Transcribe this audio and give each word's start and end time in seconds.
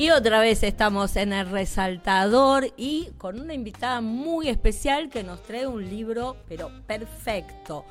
Y 0.00 0.08
otra 0.12 0.40
vez 0.40 0.62
estamos 0.62 1.14
en 1.16 1.34
el 1.34 1.50
resaltador 1.50 2.68
y 2.78 3.10
con 3.18 3.38
una 3.38 3.52
invitada 3.52 4.00
muy 4.00 4.48
especial 4.48 5.10
que 5.10 5.22
nos 5.22 5.42
trae 5.42 5.66
un 5.66 5.84
libro, 5.90 6.38
pero 6.48 6.70
perfecto. 6.86 7.84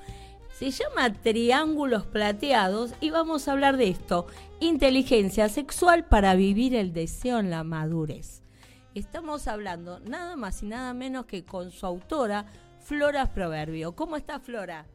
Se 0.52 0.72
llama 0.72 1.14
Triángulos 1.14 2.08
Plateados 2.08 2.96
y 3.00 3.12
vamos 3.12 3.48
a 3.48 3.52
hablar 3.52 3.78
de 3.78 3.90
esto, 3.90 4.26
inteligencia 4.60 5.50
sexual 5.50 6.04
para 6.04 6.34
vivir 6.34 6.74
el 6.74 6.94
deseo 6.94 7.38
en 7.38 7.52
la 7.52 7.64
madurez. 7.64 8.42
Estamos 8.96 9.48
hablando 9.48 10.00
nada 10.00 10.36
más 10.36 10.64
y 10.64 10.66
nada 10.66 10.96
menos 10.96 11.28
que 11.28 11.46
con 11.46 11.70
su 11.70 11.86
autora, 11.86 12.48
Flora 12.80 13.28
Proverbio. 13.28 13.96
¿Cómo 13.96 14.18
está 14.18 14.40
Flora? 14.40 14.88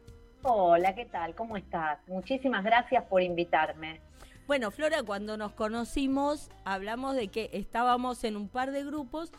Hola, 0.42 0.96
¿qué 0.96 1.04
tal? 1.04 1.36
¿Cómo 1.36 1.56
estás? 1.56 2.00
Muchísimas 2.08 2.64
gracias 2.64 3.04
por 3.04 3.22
invitarme. 3.22 4.00
Bueno, 4.46 4.70
Flora, 4.70 5.02
cuando 5.02 5.38
nos 5.38 5.52
conocimos 5.52 6.50
hablamos 6.66 7.16
de 7.16 7.28
que 7.28 7.48
estábamos 7.54 8.24
en 8.24 8.36
un 8.36 8.50
par 8.50 8.72
de 8.72 8.84
grupos 8.84 9.32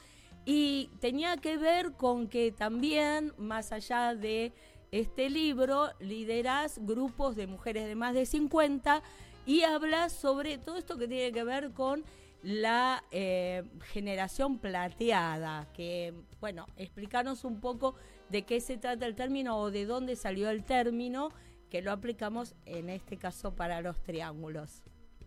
y 0.46 0.90
tenía 1.00 1.38
que 1.38 1.58
ver 1.58 1.92
con 1.92 2.28
que 2.28 2.52
también, 2.52 3.32
más 3.38 3.72
allá 3.72 4.16
de 4.16 4.52
este 4.92 5.30
libro, 5.30 5.92
lideras 6.00 6.80
grupos 6.82 7.36
de 7.36 7.46
mujeres 7.46 7.86
de 7.86 7.94
más 7.94 8.16
de 8.16 8.26
50 8.26 9.04
y 9.46 9.62
hablas 9.62 10.12
sobre 10.12 10.58
todo 10.58 10.78
esto 10.78 10.98
que 10.98 11.08
tiene 11.08 11.32
que 11.32 11.44
ver 11.44 11.72
con 11.74 12.04
la 12.42 13.04
eh, 13.12 13.64
generación 13.92 14.58
plateada, 14.58 15.72
que, 15.74 16.16
bueno, 16.40 16.66
explicarnos 16.78 17.44
un 17.44 17.60
poco 17.60 17.94
de 18.30 18.42
qué 18.42 18.60
se 18.60 18.78
trata 18.78 19.06
el 19.06 19.14
término 19.14 19.60
o 19.60 19.70
de 19.70 19.86
dónde 19.86 20.16
salió 20.16 20.50
el 20.50 20.64
término, 20.64 21.30
que 21.70 21.84
lo 21.84 21.92
aplicamos 21.92 22.56
en 22.66 22.90
este 22.90 23.18
caso 23.18 23.56
para 23.56 23.82
los 23.82 24.02
triángulos. 24.02 24.82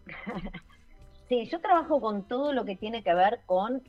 Sí, 1.28 1.44
yo 1.44 1.60
trabajo 1.60 2.00
con 2.00 2.26
todo 2.26 2.54
lo 2.54 2.64
que 2.64 2.74
tiene 2.74 3.02
que 3.02 3.12
ver 3.12 3.40
con 3.44 3.82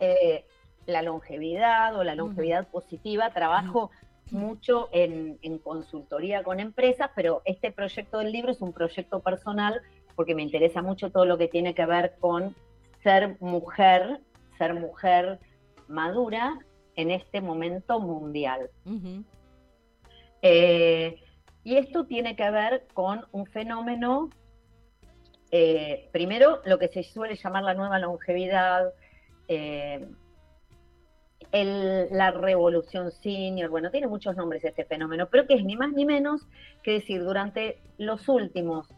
eh, 0.00 0.44
la 0.84 1.02
longevidad 1.02 1.96
o 1.96 2.02
la 2.02 2.16
longevidad 2.16 2.66
positiva. 2.66 3.32
Trabajo 3.32 3.92
mucho 4.32 4.88
en, 4.92 5.38
consultoría 5.58 6.42
con 6.42 6.58
empresas, 6.58 7.10
pero 7.14 7.42
este 7.44 7.70
proyecto 7.70 8.18
del 8.18 8.32
libro 8.32 8.50
es 8.50 8.60
un 8.60 8.72
proyecto 8.72 9.20
personal 9.20 9.80
porque 10.16 10.34
me 10.34 10.42
interesa 10.42 10.82
mucho 10.82 11.10
todo 11.10 11.24
lo 11.24 11.38
que 11.38 11.46
tiene 11.46 11.72
que 11.74 11.86
ver 11.86 12.16
con 12.18 12.54
ser 13.02 13.36
mujer, 13.40 14.20
ser 14.58 14.74
mujer 14.74 15.38
madura 15.86 16.58
en 16.96 17.12
este 17.12 17.40
momento 17.40 18.00
mundial. 18.00 18.70
Eh, 20.42 21.20
y 21.62 21.76
esto 21.76 22.06
tiene 22.06 22.34
que 22.34 22.50
ver 22.50 22.88
con 22.92 23.24
un 23.30 23.46
fenómeno 23.46 24.30
eh, 25.54 26.08
primero, 26.12 26.62
lo 26.64 26.78
que 26.78 26.88
se 26.88 27.02
suele 27.02 27.36
llamar 27.36 27.62
la 27.62 27.74
nueva 27.74 27.98
longevidad, 27.98 28.94
eh, 29.48 30.08
la 31.52 32.30
revolución 32.30 33.10
senior, 33.10 33.68
bueno, 33.68 33.90
tiene 33.90 34.06
muchos 34.06 34.34
nombres 34.34 34.64
este 34.64 34.86
fenómeno, 34.86 35.28
pero 35.30 35.46
que 35.46 35.52
es 35.52 35.64
ni 35.64 35.76
más 35.76 35.92
ni 35.92 36.06
menos 36.06 36.48
que 36.82 36.92
decir, 36.92 37.22
durante 37.22 37.78
los 37.98 38.26
últimos 38.30 38.88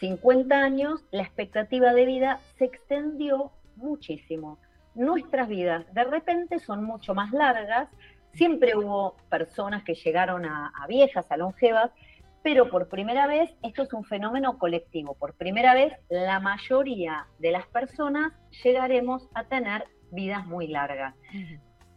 50 0.00 0.54
años, 0.54 1.02
la 1.10 1.22
expectativa 1.22 1.94
de 1.94 2.04
vida 2.04 2.40
se 2.58 2.66
extendió 2.66 3.50
muchísimo. 3.76 4.58
Nuestras 4.94 5.48
vidas 5.48 5.86
de 5.94 6.04
repente 6.04 6.58
son 6.58 6.84
mucho 6.84 7.14
más 7.14 7.32
largas, 7.32 7.88
siempre 8.34 8.76
hubo 8.76 9.16
personas 9.30 9.82
que 9.82 9.94
llegaron 9.94 10.44
a 10.44 10.86
viejas, 10.88 11.24
a 11.30 11.38
longevas, 11.38 11.90
pero 12.44 12.68
por 12.68 12.88
primera 12.88 13.26
vez 13.26 13.50
esto 13.62 13.82
es 13.82 13.92
un 13.94 14.04
fenómeno 14.04 14.58
colectivo. 14.58 15.14
Por 15.14 15.32
primera 15.32 15.72
vez 15.72 15.94
la 16.10 16.40
mayoría 16.40 17.26
de 17.38 17.50
las 17.50 17.66
personas 17.68 18.34
llegaremos 18.62 19.26
a 19.32 19.44
tener 19.44 19.86
vidas 20.12 20.46
muy 20.46 20.68
largas. 20.68 21.14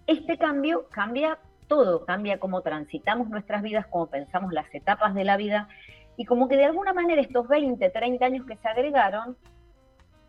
Este 0.08 0.38
cambio 0.38 0.88
cambia 0.90 1.38
todo, 1.68 2.06
cambia 2.06 2.40
cómo 2.40 2.62
transitamos 2.62 3.28
nuestras 3.28 3.62
vidas, 3.62 3.88
cómo 3.88 4.08
pensamos 4.08 4.54
las 4.54 4.74
etapas 4.74 5.14
de 5.14 5.26
la 5.26 5.36
vida 5.36 5.68
y 6.16 6.24
como 6.24 6.48
que 6.48 6.56
de 6.56 6.64
alguna 6.64 6.94
manera 6.94 7.22
estos 7.22 7.46
20, 7.50 7.90
30 7.90 8.26
años 8.26 8.46
que 8.46 8.56
se 8.56 8.70
agregaron, 8.70 9.36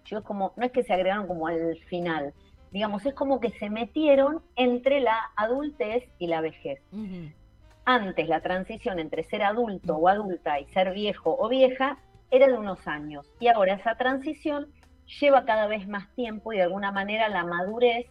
yo 0.05 0.25
como, 0.25 0.53
no 0.57 0.65
es 0.67 0.73
que 0.73 0.83
se 0.83 0.95
agregaron 0.95 1.29
como 1.29 1.47
al 1.47 1.79
final, 1.87 2.35
digamos, 2.73 3.07
es 3.07 3.15
como 3.15 3.39
que 3.39 3.51
se 3.51 3.71
metieron 3.71 4.43
entre 4.57 4.99
la 4.99 5.17
adultez 5.37 6.11
y 6.19 6.27
la 6.27 6.41
vejez 6.41 6.83
antes 7.89 8.29
la 8.29 8.43
transición 8.43 8.99
entre 8.99 9.23
ser 9.23 9.43
adulto 9.43 9.97
o 9.97 10.09
adulta 10.09 10.61
y 10.61 10.67
ser 10.67 10.93
viejo 10.93 11.35
o 11.39 11.49
vieja 11.49 11.97
era 12.31 12.47
de 12.47 12.53
unos 12.53 12.87
años 12.87 13.27
y 13.41 13.49
ahora 13.49 13.77
esa 13.77 13.95
transición 13.97 14.71
lleva 15.21 15.47
cada 15.47 15.67
vez 15.69 15.89
más 15.89 16.15
tiempo 16.15 16.53
y 16.53 16.59
de 16.59 16.65
alguna 16.65 16.93
manera 16.93 17.31
la 17.31 17.47
madurez 17.47 18.05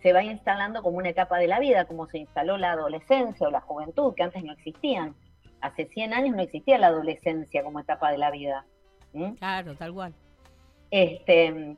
se 0.00 0.12
va 0.12 0.22
instalando 0.22 0.80
como 0.80 0.98
una 0.98 1.08
etapa 1.08 1.38
de 1.38 1.48
la 1.48 1.58
vida, 1.58 1.86
como 1.86 2.06
se 2.06 2.18
instaló 2.18 2.56
la 2.56 2.70
adolescencia 2.70 3.48
o 3.48 3.50
la 3.50 3.60
juventud, 3.60 4.14
que 4.14 4.22
antes 4.22 4.44
no 4.44 4.52
existían. 4.52 5.16
Hace 5.60 5.86
100 5.86 6.14
años 6.14 6.36
no 6.36 6.42
existía 6.42 6.78
la 6.78 6.88
adolescencia 6.88 7.64
como 7.64 7.80
etapa 7.80 8.12
de 8.12 8.18
la 8.18 8.30
vida. 8.30 8.64
Claro, 9.38 9.74
tal 9.74 9.92
cual. 9.92 10.14
Este, 10.92 11.76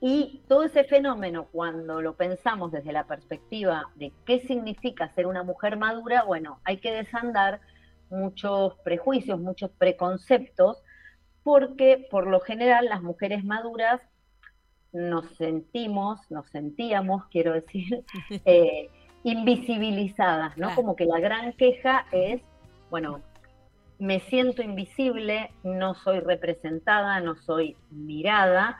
y 0.00 0.42
todo 0.46 0.62
ese 0.62 0.84
fenómeno, 0.84 1.48
cuando 1.50 2.00
lo 2.00 2.14
pensamos 2.14 2.70
desde 2.70 2.92
la 2.92 3.06
perspectiva 3.06 3.90
de 3.96 4.12
qué 4.24 4.40
significa 4.40 5.12
ser 5.14 5.26
una 5.26 5.42
mujer 5.42 5.76
madura, 5.76 6.22
bueno, 6.22 6.60
hay 6.64 6.76
que 6.76 6.92
desandar 6.92 7.60
muchos 8.08 8.74
prejuicios, 8.84 9.40
muchos 9.40 9.70
preconceptos, 9.72 10.82
porque 11.42 12.06
por 12.10 12.28
lo 12.28 12.40
general 12.40 12.86
las 12.86 13.02
mujeres 13.02 13.44
maduras 13.44 14.00
nos 14.92 15.26
sentimos, 15.36 16.20
nos 16.30 16.46
sentíamos, 16.48 17.26
quiero 17.26 17.52
decir, 17.52 18.04
eh, 18.44 18.90
invisibilizadas, 19.24 20.56
¿no? 20.56 20.74
Como 20.76 20.94
que 20.94 21.06
la 21.06 21.18
gran 21.18 21.52
queja 21.54 22.06
es, 22.12 22.40
bueno, 22.88 23.20
me 23.98 24.20
siento 24.20 24.62
invisible, 24.62 25.50
no 25.64 25.94
soy 25.94 26.20
representada, 26.20 27.20
no 27.20 27.34
soy 27.34 27.76
mirada, 27.90 28.78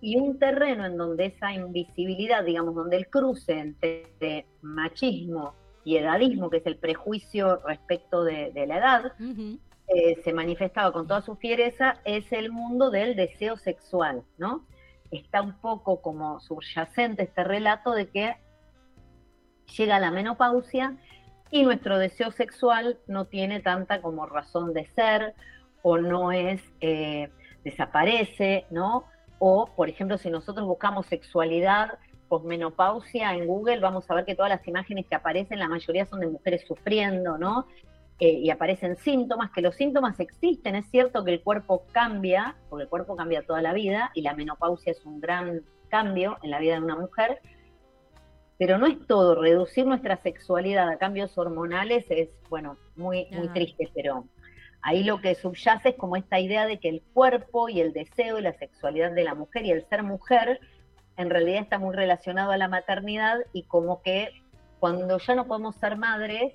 y 0.00 0.16
un 0.16 0.38
terreno 0.38 0.86
en 0.86 0.96
donde 0.96 1.26
esa 1.26 1.52
invisibilidad, 1.52 2.44
digamos, 2.44 2.74
donde 2.74 2.96
el 2.96 3.08
cruce 3.08 3.58
entre 3.58 4.46
machismo 4.62 5.54
y 5.84 5.96
edadismo, 5.96 6.50
que 6.50 6.58
es 6.58 6.66
el 6.66 6.76
prejuicio 6.76 7.56
respecto 7.66 8.24
de, 8.24 8.52
la 8.66 8.78
edad, 8.78 9.12
eh, 9.88 10.20
se 10.22 10.32
manifestaba 10.32 10.92
con 10.92 11.06
toda 11.06 11.22
su 11.22 11.36
fiereza, 11.36 11.96
es 12.04 12.32
el 12.32 12.52
mundo 12.52 12.90
del 12.90 13.16
deseo 13.16 13.56
sexual, 13.56 14.22
¿no? 14.36 14.66
Está 15.10 15.40
un 15.40 15.58
poco 15.60 16.02
como 16.02 16.40
subyacente 16.40 17.22
este 17.22 17.42
relato 17.42 17.92
de 17.92 18.08
que 18.08 18.36
llega 19.76 19.98
la 19.98 20.10
menopausia 20.10 20.96
y 21.50 21.62
nuestro 21.62 21.98
deseo 21.98 22.30
sexual 22.30 22.98
no 23.06 23.24
tiene 23.24 23.60
tanta 23.60 24.02
como 24.02 24.26
razón 24.26 24.74
de 24.74 24.86
ser 24.88 25.34
o 25.82 25.96
no 25.98 26.32
es, 26.32 26.62
eh, 26.80 27.30
desaparece, 27.64 28.66
¿no? 28.70 29.06
O, 29.38 29.66
por 29.76 29.88
ejemplo, 29.88 30.18
si 30.18 30.30
nosotros 30.30 30.66
buscamos 30.66 31.06
sexualidad 31.06 31.98
posmenopausia 32.28 33.34
en 33.34 33.46
Google, 33.46 33.80
vamos 33.80 34.10
a 34.10 34.14
ver 34.14 34.24
que 34.24 34.34
todas 34.34 34.50
las 34.50 34.66
imágenes 34.68 35.06
que 35.06 35.14
aparecen, 35.14 35.58
la 35.58 35.68
mayoría 35.68 36.04
son 36.04 36.20
de 36.20 36.26
mujeres 36.26 36.64
sufriendo, 36.66 37.38
¿no? 37.38 37.66
Eh, 38.20 38.32
y 38.32 38.50
aparecen 38.50 38.96
síntomas, 38.96 39.50
que 39.52 39.62
los 39.62 39.76
síntomas 39.76 40.18
existen, 40.18 40.74
es 40.74 40.86
cierto 40.90 41.24
que 41.24 41.32
el 41.32 41.42
cuerpo 41.42 41.84
cambia, 41.92 42.56
porque 42.68 42.82
el 42.82 42.88
cuerpo 42.88 43.16
cambia 43.16 43.46
toda 43.46 43.62
la 43.62 43.72
vida, 43.72 44.10
y 44.14 44.22
la 44.22 44.34
menopausia 44.34 44.92
es 44.92 45.04
un 45.06 45.20
gran 45.20 45.62
cambio 45.88 46.36
en 46.42 46.50
la 46.50 46.58
vida 46.58 46.74
de 46.74 46.82
una 46.82 46.96
mujer, 46.96 47.40
pero 48.58 48.76
no 48.76 48.86
es 48.86 48.98
todo, 49.06 49.40
reducir 49.40 49.86
nuestra 49.86 50.16
sexualidad 50.16 50.88
a 50.88 50.98
cambios 50.98 51.38
hormonales 51.38 52.06
es, 52.10 52.28
bueno, 52.50 52.76
muy, 52.96 53.26
muy 53.30 53.48
triste, 53.50 53.88
pero 53.94 54.24
Ahí 54.88 55.04
lo 55.04 55.20
que 55.20 55.34
subyace 55.34 55.90
es 55.90 55.96
como 55.96 56.16
esta 56.16 56.40
idea 56.40 56.64
de 56.64 56.80
que 56.80 56.88
el 56.88 57.02
cuerpo 57.12 57.68
y 57.68 57.82
el 57.82 57.92
deseo 57.92 58.38
y 58.38 58.42
la 58.42 58.54
sexualidad 58.54 59.12
de 59.12 59.22
la 59.22 59.34
mujer 59.34 59.66
y 59.66 59.70
el 59.70 59.86
ser 59.86 60.02
mujer 60.02 60.60
en 61.18 61.28
realidad 61.28 61.60
está 61.60 61.78
muy 61.78 61.94
relacionado 61.94 62.52
a 62.52 62.56
la 62.56 62.68
maternidad 62.68 63.36
y 63.52 63.64
como 63.64 64.00
que 64.00 64.30
cuando 64.80 65.18
ya 65.18 65.34
no 65.34 65.46
podemos 65.46 65.76
ser 65.76 65.98
madres 65.98 66.54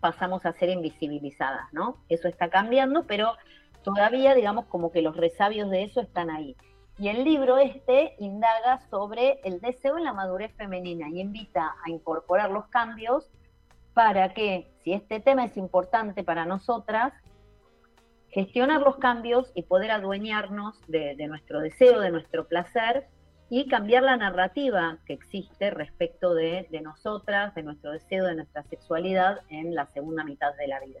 pasamos 0.00 0.46
a 0.46 0.54
ser 0.54 0.70
invisibilizadas, 0.70 1.70
¿no? 1.74 2.02
Eso 2.08 2.26
está 2.26 2.48
cambiando, 2.48 3.06
pero 3.06 3.34
todavía 3.82 4.34
digamos 4.34 4.64
como 4.64 4.90
que 4.90 5.02
los 5.02 5.14
resabios 5.14 5.68
de 5.68 5.82
eso 5.82 6.00
están 6.00 6.30
ahí. 6.30 6.56
Y 6.98 7.08
el 7.08 7.22
libro 7.22 7.58
este 7.58 8.14
indaga 8.18 8.78
sobre 8.88 9.40
el 9.44 9.60
deseo 9.60 9.98
en 9.98 10.04
la 10.04 10.14
madurez 10.14 10.54
femenina 10.54 11.10
y 11.10 11.20
invita 11.20 11.74
a 11.84 11.90
incorporar 11.90 12.50
los 12.50 12.68
cambios 12.68 13.30
para 13.92 14.32
que, 14.32 14.72
si 14.82 14.94
este 14.94 15.20
tema 15.20 15.44
es 15.44 15.58
importante 15.58 16.24
para 16.24 16.46
nosotras, 16.46 17.12
gestionar 18.30 18.80
los 18.80 18.96
cambios 18.96 19.50
y 19.54 19.62
poder 19.62 19.90
adueñarnos 19.90 20.80
de, 20.86 21.14
nuestro 21.26 21.60
deseo, 21.60 22.00
de 22.00 22.10
nuestro 22.10 22.46
placer 22.46 23.06
y 23.50 23.66
cambiar 23.68 24.02
la 24.02 24.16
narrativa 24.16 24.98
que 25.06 25.14
existe 25.14 25.70
respecto 25.70 26.34
de, 26.34 26.68
nosotras, 26.82 27.54
de 27.54 27.62
nuestro 27.62 27.92
deseo, 27.92 28.26
de 28.26 28.34
nuestra 28.34 28.62
sexualidad 28.64 29.40
en 29.48 29.74
la 29.74 29.86
segunda 29.92 30.24
mitad 30.24 30.54
de 30.56 30.68
la 30.68 30.80
vida. 30.80 31.00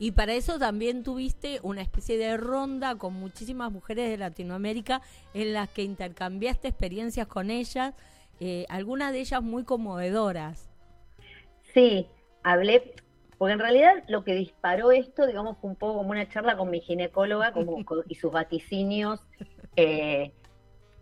Y 0.00 0.12
para 0.12 0.34
eso 0.34 0.58
también 0.58 1.02
tuviste 1.02 1.58
una 1.62 1.82
especie 1.82 2.18
de 2.18 2.36
ronda 2.36 2.96
con 2.96 3.14
muchísimas 3.14 3.72
mujeres 3.72 4.08
de 4.08 4.16
Latinoamérica 4.16 5.02
en 5.34 5.52
las 5.52 5.68
que 5.68 5.82
intercambiaste 5.82 6.68
experiencias 6.68 7.26
con 7.26 7.50
ellas, 7.50 7.94
eh, 8.40 8.64
algunas 8.68 9.12
de 9.12 9.20
ellas 9.20 9.42
muy 9.42 9.64
conmovedoras. 9.64 10.68
Sí, 11.74 12.06
hablé, 12.44 12.94
porque 13.38 13.52
en 13.52 13.60
realidad 13.60 14.04
lo 14.08 14.24
que 14.24 14.34
disparó 14.34 14.90
esto, 14.90 15.26
digamos, 15.26 15.56
fue 15.58 15.70
un 15.70 15.76
poco 15.76 15.98
como 15.98 16.10
una 16.10 16.28
charla 16.28 16.56
con 16.56 16.70
mi 16.70 16.80
ginecóloga 16.80 17.52
como, 17.52 17.78
y 18.08 18.14
sus 18.16 18.32
vaticinios. 18.32 19.24
Eh, 19.76 20.32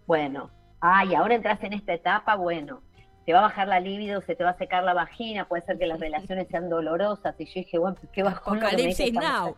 bueno, 0.06 0.50
ay, 0.80 1.14
ahora 1.14 1.34
entras 1.34 1.62
en 1.64 1.72
esta 1.72 1.94
etapa, 1.94 2.36
bueno, 2.36 2.82
te 3.24 3.32
va 3.32 3.40
a 3.40 3.42
bajar 3.42 3.68
la 3.68 3.80
libido, 3.80 4.20
se 4.20 4.36
te 4.36 4.44
va 4.44 4.50
a 4.50 4.58
secar 4.58 4.84
la 4.84 4.94
vagina, 4.94 5.48
puede 5.48 5.62
ser 5.62 5.78
que 5.78 5.86
las 5.86 5.98
relaciones 5.98 6.46
sean 6.48 6.68
dolorosas. 6.68 7.34
Y 7.40 7.46
yo 7.46 7.52
dije, 7.54 7.78
bueno, 7.78 7.96
qué 8.12 8.22
bajón 8.22 8.60
lo 8.60 8.68
que 8.68 9.12
now. 9.12 9.56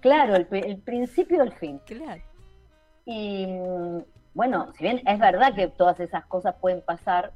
Claro, 0.00 0.36
el, 0.36 0.46
el 0.50 0.78
principio 0.78 1.38
del 1.40 1.52
fin. 1.54 1.80
Claro. 1.86 2.22
Y 3.06 3.46
mm, 3.46 4.04
bueno, 4.34 4.72
si 4.76 4.84
bien 4.84 5.02
es 5.06 5.18
verdad 5.18 5.54
que 5.54 5.68
todas 5.68 5.98
esas 5.98 6.26
cosas 6.26 6.54
pueden 6.60 6.82
pasar, 6.82 7.32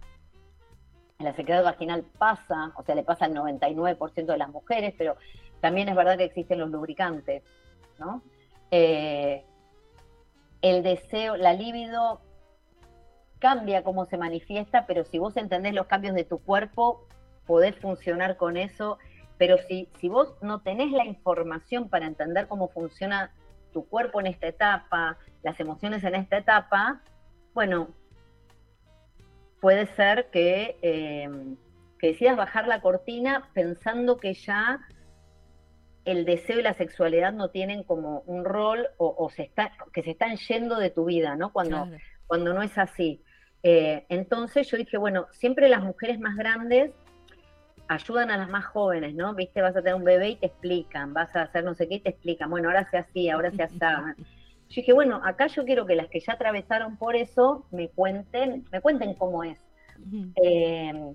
la 1.19 1.35
sequedad 1.35 1.63
vaginal 1.63 2.05
pasa, 2.19 2.73
o 2.77 2.83
sea, 2.83 2.95
le 2.95 3.05
pasa 3.05 3.27
al 3.27 3.35
99% 3.35 4.27
de 4.27 4.39
las 4.39 4.49
mujeres, 4.49 4.95
pero 4.99 5.17
también 5.61 5.89
es 5.89 5.95
verdad 5.97 6.19
que 6.19 6.25
existen 6.25 6.59
los 6.59 6.71
lubricantes, 6.71 7.43
¿no? 7.99 8.23
Eh, 8.71 9.45
el 10.63 10.83
deseo, 10.83 11.37
la 11.37 11.53
libido 11.53 12.21
cambia 13.39 13.85
cómo 13.85 14.07
se 14.07 14.17
manifiesta, 14.17 14.87
pero 14.87 15.05
si 15.05 15.19
vos 15.19 15.37
entendés 15.37 15.75
los 15.75 15.87
cambios 15.87 16.15
de 16.15 16.25
tu 16.25 16.39
cuerpo, 16.39 17.07
podés 17.47 17.77
funcionar 17.77 18.37
con 18.37 18.57
eso. 18.57 18.99
Pero 19.37 19.59
si, 19.69 19.89
si 20.01 20.09
vos 20.09 20.35
no 20.41 20.63
tenés 20.63 20.91
la 20.91 21.05
información 21.05 21.89
para 21.89 22.07
entender 22.07 22.49
cómo 22.49 22.69
funciona 22.69 23.33
tu 23.73 23.87
cuerpo 23.87 24.21
en 24.21 24.29
esta 24.29 24.47
etapa, 24.47 25.19
las 25.43 25.61
emociones 25.61 26.05
en 26.05 26.15
esta 26.15 26.39
etapa, 26.39 27.03
bueno, 27.53 27.89
puede 29.65 29.87
ser 29.97 30.29
que, 30.31 30.77
eh, 30.83 31.27
que 31.99 32.09
decidas 32.09 32.37
bajar 32.37 32.69
la 32.69 32.83
cortina 32.83 33.49
pensando 33.55 34.19
que 34.19 34.35
ya 34.35 34.79
el 36.05 36.27
deseo 36.27 36.61
y 36.61 36.63
la 36.63 36.75
sexualidad 36.75 37.33
no 37.33 37.49
tienen 37.49 37.83
como 37.83 38.21
un 38.27 38.45
rol 38.45 38.87
o, 38.99 39.31
se 39.31 39.45
está, 39.45 39.73
que 39.95 40.03
se 40.03 40.11
están 40.11 40.37
yendo 40.37 40.77
de 40.77 40.91
tu 40.91 41.07
vida, 41.07 41.35
¿no? 41.37 41.51
Cuando, 41.51 41.89
cuando 42.27 42.53
no 42.53 42.61
es 42.61 42.77
así. 42.77 43.23
Eh, 43.63 44.05
entonces 44.11 44.71
yo 44.71 44.77
dije, 44.77 44.99
bueno, 44.99 45.29
siempre 45.31 45.71
las 45.71 45.83
mujeres 45.83 46.21
más 46.21 46.37
grandes 46.37 46.93
ayudan 47.89 48.31
a 48.31 48.37
las 48.37 48.51
más 48.51 48.67
jóvenes, 48.67 49.15
¿no? 49.15 49.33
Viste, 49.35 49.63
vas 49.63 49.75
a 49.75 49.81
tener 49.81 49.95
un 49.95 50.05
bebé 50.05 50.29
y 50.29 50.37
te 50.37 50.49
explican, 50.49 51.15
vas 51.15 51.35
a 51.35 51.41
hacer 51.41 51.65
no 51.65 51.75
sé 51.75 51.89
qué 51.89 51.95
y 51.95 52.01
te 52.01 52.11
explican, 52.11 52.51
bueno, 52.51 52.69
ahora 52.69 52.87
se 52.91 52.99
así, 52.99 53.31
ahora 53.31 53.51
se 53.51 53.63
así. 53.63 53.79
Yo 54.69 54.81
dije, 54.81 54.93
bueno, 54.93 55.21
acá 55.25 55.47
yo 55.47 55.65
quiero 55.65 55.87
que 55.87 55.95
las 55.95 56.09
que 56.09 56.21
ya 56.21 56.35
atravesaron 56.35 56.97
por 56.97 57.17
eso 57.17 57.67
me 57.71 57.89
cuenten, 57.89 58.65
me 58.73 58.81
cuenten 58.81 59.15
cómo 59.15 59.45
es. 59.45 59.59
Eh, 60.43 61.15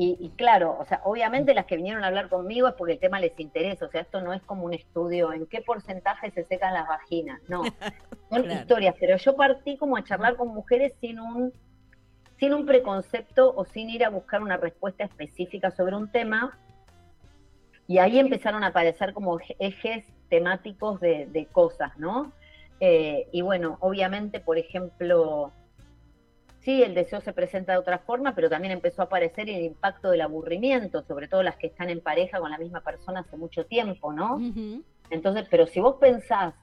y, 0.00 0.30
claro, 0.36 0.76
o 0.78 0.84
sea, 0.84 1.00
obviamente 1.02 1.54
las 1.54 1.66
que 1.66 1.74
vinieron 1.74 2.04
a 2.04 2.06
hablar 2.06 2.28
conmigo 2.28 2.68
es 2.68 2.74
porque 2.74 2.92
el 2.92 2.98
tema 3.00 3.18
les 3.18 3.38
interesa, 3.40 3.86
o 3.86 3.88
sea, 3.88 4.02
esto 4.02 4.20
no 4.20 4.32
es 4.32 4.40
como 4.42 4.64
un 4.64 4.72
estudio 4.72 5.32
en 5.32 5.46
qué 5.46 5.60
porcentaje 5.60 6.30
se 6.30 6.44
secan 6.44 6.72
las 6.72 6.86
vaginas, 6.86 7.40
no, 7.48 7.64
son 8.30 8.48
historias, 8.48 8.94
pero 9.00 9.16
yo 9.16 9.34
partí 9.34 9.76
como 9.76 9.96
a 9.96 10.04
charlar 10.04 10.36
con 10.36 10.54
mujeres 10.54 10.92
sin 11.00 11.18
un 11.18 11.52
sin 12.38 12.54
un 12.54 12.66
preconcepto 12.66 13.52
o 13.54 13.64
sin 13.64 13.90
ir 13.90 14.04
a 14.04 14.10
buscar 14.10 14.42
una 14.42 14.56
respuesta 14.56 15.04
específica 15.04 15.70
sobre 15.70 15.96
un 15.96 16.10
tema. 16.10 16.56
Y 17.86 17.98
ahí 17.98 18.18
empezaron 18.18 18.62
a 18.64 18.68
aparecer 18.68 19.12
como 19.12 19.38
ejes 19.58 20.04
temáticos 20.28 21.00
de, 21.00 21.48
cosas, 21.52 21.96
¿no? 21.98 22.32
Eh, 22.80 23.28
y 23.32 23.42
bueno, 23.42 23.76
obviamente, 23.80 24.40
por 24.40 24.58
ejemplo, 24.58 25.52
sí, 26.60 26.82
el 26.82 26.94
deseo 26.94 27.20
se 27.20 27.32
presenta 27.32 27.72
de 27.72 27.78
otra 27.78 27.98
forma, 27.98 28.34
pero 28.34 28.48
también 28.48 28.72
empezó 28.72 29.02
a 29.02 29.06
aparecer 29.06 29.48
el 29.48 29.62
impacto 29.62 30.10
del 30.10 30.20
aburrimiento, 30.20 31.02
sobre 31.02 31.28
todo 31.28 31.42
las 31.42 31.56
que 31.56 31.68
están 31.68 31.90
en 31.90 32.00
pareja 32.00 32.38
con 32.38 32.50
la 32.50 32.58
misma 32.58 32.80
persona 32.80 33.20
hace 33.20 33.36
mucho 33.36 33.66
tiempo, 33.66 34.12
¿no? 34.12 34.38
Entonces, 35.10 35.46
pero 35.50 35.66
si 35.66 35.80
vos 35.80 35.96
pensás 36.00 36.54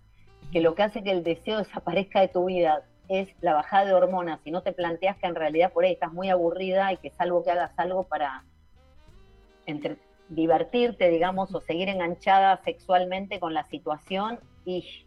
que 0.52 0.62
lo 0.62 0.76
que 0.76 0.84
hace 0.84 1.04
que 1.04 1.12
el 1.12 1.24
deseo 1.24 1.58
desaparezca 1.58 2.22
de 2.22 2.28
tu 2.28 2.46
vida 2.46 2.84
es 3.10 3.30
la 3.42 3.54
bajada 3.54 3.86
de 3.86 3.94
hormonas 3.94 4.40
y 4.46 4.52
no 4.52 4.62
te 4.64 4.74
planteas 4.74 5.18
que 5.18 5.28
en 5.28 5.36
realidad 5.36 5.72
por 5.74 5.84
ahí 5.84 5.94
estás 5.94 6.14
muy 6.14 6.30
aburrida 6.30 6.92
y 6.94 6.98
que 6.98 7.12
salvo 7.12 7.44
que 7.44 7.52
hagas 7.52 7.72
algo 7.78 8.04
para 8.04 8.44
entre, 9.66 9.98
divertirte, 10.30 11.10
digamos, 11.10 11.54
o 11.54 11.62
seguir 11.62 11.90
enganchada 11.90 12.62
sexualmente 12.64 13.40
con 13.40 13.54
la 13.54 13.64
situación 13.66 14.40
y 14.66 15.06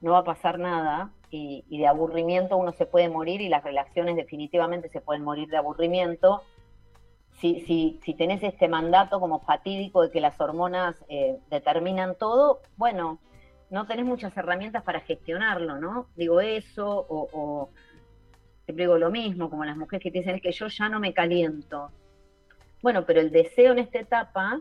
no 0.00 0.12
va 0.12 0.18
a 0.18 0.24
pasar 0.24 0.58
nada 0.58 1.12
y, 1.30 1.64
de 1.68 1.86
aburrimiento 1.86 2.56
uno 2.56 2.72
se 2.72 2.86
puede 2.86 3.08
morir 3.08 3.40
y 3.40 3.48
las 3.48 3.64
relaciones 3.64 4.16
definitivamente 4.16 4.88
se 4.88 5.00
pueden 5.00 5.24
morir 5.24 5.48
de 5.48 5.58
aburrimiento. 5.58 6.42
Si, 7.40 7.60
si, 7.60 8.00
si 8.04 8.14
tenés 8.14 8.42
este 8.42 8.68
mandato 8.68 9.20
como 9.20 9.40
fatídico 9.40 10.02
de 10.02 10.10
que 10.10 10.20
las 10.20 10.40
hormonas 10.40 10.96
eh, 11.08 11.38
determinan 11.50 12.16
todo, 12.16 12.60
bueno, 12.76 13.20
no 13.70 13.86
tenés 13.86 14.06
muchas 14.06 14.36
herramientas 14.36 14.82
para 14.82 15.00
gestionarlo, 15.00 15.78
¿no? 15.78 16.08
Digo 16.16 16.40
eso, 16.40 17.06
o, 17.08 17.70
te 18.66 18.72
digo 18.72 18.98
lo 18.98 19.10
mismo, 19.10 19.50
como 19.50 19.64
las 19.64 19.76
mujeres 19.76 20.02
que 20.02 20.10
te 20.10 20.18
dicen 20.18 20.36
es 20.36 20.42
que 20.42 20.52
yo 20.52 20.68
ya 20.68 20.88
no 20.88 21.00
me 21.00 21.12
caliento. 21.12 21.90
Bueno, 22.82 23.04
pero 23.06 23.20
el 23.20 23.30
deseo 23.30 23.72
en 23.72 23.78
esta 23.80 23.98
etapa 23.98 24.60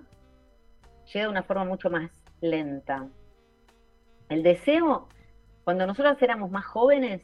llega 1.13 1.25
de 1.25 1.31
una 1.31 1.43
forma 1.43 1.65
mucho 1.65 1.89
más 1.89 2.11
lenta. 2.41 3.07
El 4.29 4.43
deseo, 4.43 5.07
cuando 5.67 5.85
nosotros 5.85 6.15
éramos 6.21 6.49
más 6.49 6.63
jóvenes, 6.63 7.21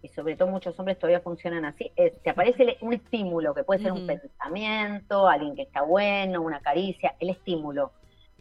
y 0.00 0.08
sobre 0.08 0.34
todo 0.34 0.48
muchos 0.48 0.80
hombres 0.80 0.98
todavía 0.98 1.20
funcionan 1.20 1.66
así, 1.66 1.92
te 2.24 2.30
aparece 2.30 2.78
un 2.80 2.94
estímulo, 2.94 3.52
que 3.52 3.64
puede 3.64 3.82
ser 3.82 3.92
un 3.92 4.06
pensamiento, 4.06 5.28
alguien 5.28 5.54
que 5.54 5.60
está 5.60 5.82
bueno, 5.82 6.40
una 6.40 6.60
caricia, 6.60 7.14
el 7.20 7.28
estímulo 7.28 7.92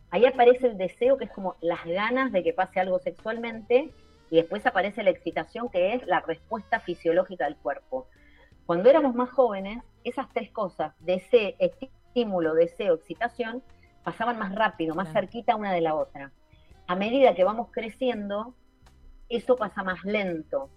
ahí 0.10 0.26
aparece 0.26 0.68
el 0.68 0.78
deseo, 0.78 1.18
que 1.18 1.26
es 1.26 1.32
como 1.32 1.58
las 1.60 1.84
ganas 1.84 2.32
de 2.32 2.44
que 2.44 2.54
pase 2.54 2.80
algo 2.80 3.00
sexualmente, 3.00 3.92
y 4.30 4.38
después 4.38 4.66
aparece 4.66 5.04
la 5.04 5.10
excitación, 5.10 5.68
que 5.68 5.96
es 5.96 6.08
la 6.08 6.22
respuesta 6.22 6.80
fisiológica 6.80 7.44
del 7.44 7.58
cuerpo. 7.58 8.08
Cuando 8.66 8.90
éramos 8.90 9.16
más 9.16 9.32
jóvenes, 9.32 9.84
esas 10.06 10.30
tres 10.30 10.50
cosas, 10.52 10.94
deseo, 11.02 11.56
estímulo, 11.60 12.54
deseo, 12.54 12.94
excitación, 12.94 13.62
pasaban 14.06 14.40
más 14.40 14.56
rápido, 14.56 14.96
más 14.96 15.12
cerquita 15.12 15.58
una 15.58 15.74
de 15.74 15.82
la 15.82 15.94
otra. 15.94 16.32
A 16.88 16.96
medida 16.96 17.36
que 17.36 17.44
vamos 17.44 17.68
creciendo, 17.70 18.56
eso 19.38 19.56
pasa 19.56 19.84
más 19.84 20.04
lento. 20.04 20.70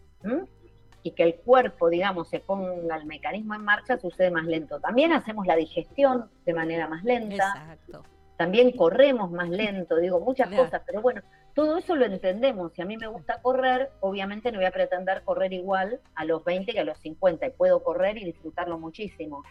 Y 1.02 1.11
que 1.11 1.23
el 1.23 1.34
cuerpo, 1.37 1.90
digamos, 1.90 2.28
se 2.28 2.40
ponga 2.40 2.96
el 2.96 3.04
mecanismo 3.04 3.54
en 3.54 3.62
marcha, 3.62 3.99
sucede 3.99 4.30
más 4.30 4.46
lento. 4.46 4.80
También 4.80 5.12
hacemos 5.12 5.46
la 5.46 5.56
digestión 5.56 6.30
de 6.46 6.54
manera 6.54 6.88
más 6.88 7.04
lenta. 7.04 7.34
Exacto 7.34 8.02
también 8.37 8.73
corremos 8.73 9.30
más 9.30 9.49
lento, 9.49 9.96
digo, 9.96 10.20
muchas 10.20 10.49
cosas, 10.49 10.82
pero 10.87 11.00
bueno, 11.00 11.23
todo 11.54 11.78
eso 11.78 11.94
lo 11.94 12.04
entendemos. 12.04 12.73
Si 12.73 12.82
a 12.82 12.84
mí 12.84 12.96
me 12.96 13.06
gusta 13.06 13.40
correr, 13.40 13.90
obviamente 14.00 14.50
no 14.50 14.58
voy 14.58 14.66
a 14.66 14.73
pretender 14.73 15.23
correr 15.23 15.52
igual 15.52 16.00
a 16.16 16.25
los 16.25 16.44
20 16.44 16.73
que 16.73 16.80
a 16.80 16.84
los 16.84 16.99
50, 16.99 17.46
y 17.46 17.50
puedo 17.50 17.82
correr 17.82 18.18
y 18.18 18.25
disfrutarlo 18.25 18.78
muchísimo. 18.78 19.44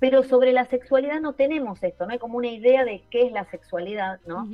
Pero 0.00 0.24
sobre 0.24 0.52
la 0.52 0.64
sexualidad 0.64 1.20
no 1.20 1.34
tenemos 1.34 1.82
esto, 1.82 2.06
no 2.06 2.12
hay 2.12 2.18
como 2.18 2.38
una 2.38 2.48
idea 2.48 2.84
de 2.84 3.04
qué 3.10 3.22
es 3.22 3.32
la 3.32 3.44
sexualidad, 3.44 4.20
¿no? 4.26 4.48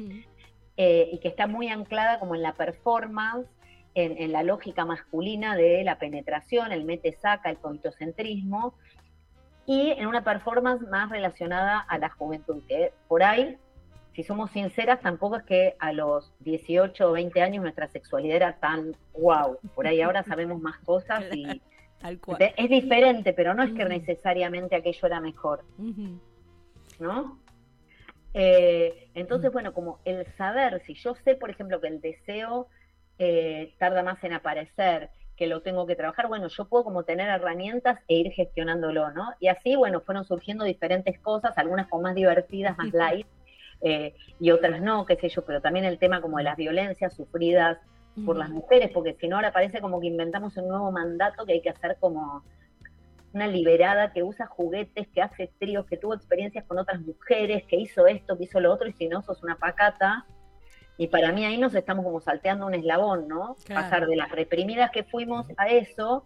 Eh, 0.76 1.08
y 1.12 1.18
que 1.18 1.28
está 1.28 1.46
muy 1.46 1.68
anclada 1.68 2.18
como 2.18 2.34
en 2.34 2.42
la 2.42 2.54
performance, 2.54 3.48
en, 3.94 4.18
en, 4.18 4.32
la 4.32 4.42
lógica 4.42 4.84
masculina 4.84 5.56
de 5.56 5.84
la 5.84 5.98
penetración, 5.98 6.72
el 6.72 6.84
mete-saca, 6.84 7.50
el 7.50 7.58
coitocentrismo, 7.58 8.74
y 9.66 9.90
en 9.92 10.06
una 10.06 10.22
performance 10.22 10.86
más 10.88 11.10
relacionada 11.10 11.80
a 11.80 11.98
la 11.98 12.10
juventud, 12.10 12.62
que 12.68 12.92
por 13.08 13.22
ahí, 13.22 13.56
si 14.14 14.22
somos 14.22 14.50
sinceras, 14.50 15.00
tampoco 15.00 15.36
es 15.36 15.44
que 15.44 15.76
a 15.78 15.92
los 15.92 16.32
18 16.40 17.08
o 17.08 17.12
20 17.12 17.42
años 17.42 17.62
nuestra 17.62 17.88
sexualidad 17.88 18.36
era 18.36 18.56
tan 18.58 18.96
wow, 19.18 19.58
por 19.74 19.86
ahí 19.86 20.00
ahora 20.02 20.22
sabemos 20.22 20.60
más 20.60 20.78
cosas 20.80 21.24
y 21.34 21.62
es 22.56 22.68
diferente, 22.68 23.32
pero 23.32 23.54
no 23.54 23.62
es 23.62 23.72
que 23.72 23.84
necesariamente 23.86 24.76
aquello 24.76 25.06
era 25.06 25.20
mejor, 25.20 25.64
¿no? 27.00 27.38
Eh, 28.34 29.08
entonces, 29.14 29.50
bueno, 29.52 29.72
como 29.72 30.00
el 30.04 30.26
saber, 30.36 30.82
si 30.84 30.94
yo 30.94 31.14
sé, 31.14 31.36
por 31.36 31.50
ejemplo, 31.50 31.80
que 31.80 31.86
el 31.86 32.00
deseo 32.00 32.68
eh, 33.18 33.74
tarda 33.78 34.02
más 34.02 34.22
en 34.24 34.32
aparecer, 34.32 35.10
que 35.36 35.46
lo 35.46 35.62
tengo 35.62 35.86
que 35.86 35.96
trabajar, 35.96 36.28
bueno, 36.28 36.46
yo 36.48 36.64
puedo 36.66 36.84
como 36.84 37.02
tener 37.02 37.28
herramientas 37.28 37.98
e 38.06 38.14
ir 38.14 38.30
gestionándolo, 38.32 39.10
¿no? 39.10 39.32
Y 39.40 39.48
así, 39.48 39.74
bueno, 39.74 40.00
fueron 40.00 40.24
surgiendo 40.24 40.64
diferentes 40.64 41.18
cosas, 41.18 41.58
algunas 41.58 41.88
como 41.88 42.02
más 42.02 42.14
divertidas, 42.14 42.78
más 42.78 42.92
light, 42.92 43.26
eh, 43.80 44.14
y 44.38 44.50
otras 44.50 44.80
no, 44.80 45.04
qué 45.04 45.16
sé 45.16 45.28
yo, 45.28 45.44
pero 45.44 45.60
también 45.60 45.84
el 45.84 45.98
tema 45.98 46.20
como 46.20 46.38
de 46.38 46.44
las 46.44 46.56
violencias 46.56 47.14
sufridas 47.14 47.78
por 48.24 48.36
las 48.36 48.48
mujeres, 48.48 48.90
porque 48.94 49.14
si 49.14 49.26
no 49.26 49.36
ahora 49.36 49.52
parece 49.52 49.80
como 49.80 50.00
que 50.00 50.06
inventamos 50.06 50.56
un 50.56 50.68
nuevo 50.68 50.92
mandato 50.92 51.44
que 51.44 51.54
hay 51.54 51.60
que 51.60 51.70
hacer 51.70 51.96
como 51.98 52.44
una 53.32 53.48
liberada 53.48 54.12
que 54.12 54.22
usa 54.22 54.46
juguetes, 54.46 55.08
que 55.08 55.20
hace 55.20 55.50
tríos, 55.58 55.84
que 55.86 55.96
tuvo 55.96 56.14
experiencias 56.14 56.64
con 56.64 56.78
otras 56.78 57.00
mujeres, 57.00 57.64
que 57.64 57.76
hizo 57.76 58.06
esto, 58.06 58.38
que 58.38 58.44
hizo 58.44 58.60
lo 58.60 58.72
otro, 58.72 58.88
y 58.88 58.92
si 58.92 59.08
no, 59.08 59.20
sos 59.22 59.42
una 59.42 59.56
pacata. 59.56 60.24
Y 60.96 61.08
para 61.08 61.32
mí 61.32 61.44
ahí 61.44 61.58
nos 61.58 61.74
estamos 61.74 62.04
como 62.04 62.20
salteando 62.20 62.66
un 62.66 62.74
eslabón, 62.74 63.26
¿no? 63.26 63.56
Pasar 63.68 64.06
de 64.06 64.16
las 64.16 64.30
reprimidas 64.30 64.90
que 64.92 65.02
fuimos 65.02 65.46
a 65.56 65.68
eso. 65.68 66.22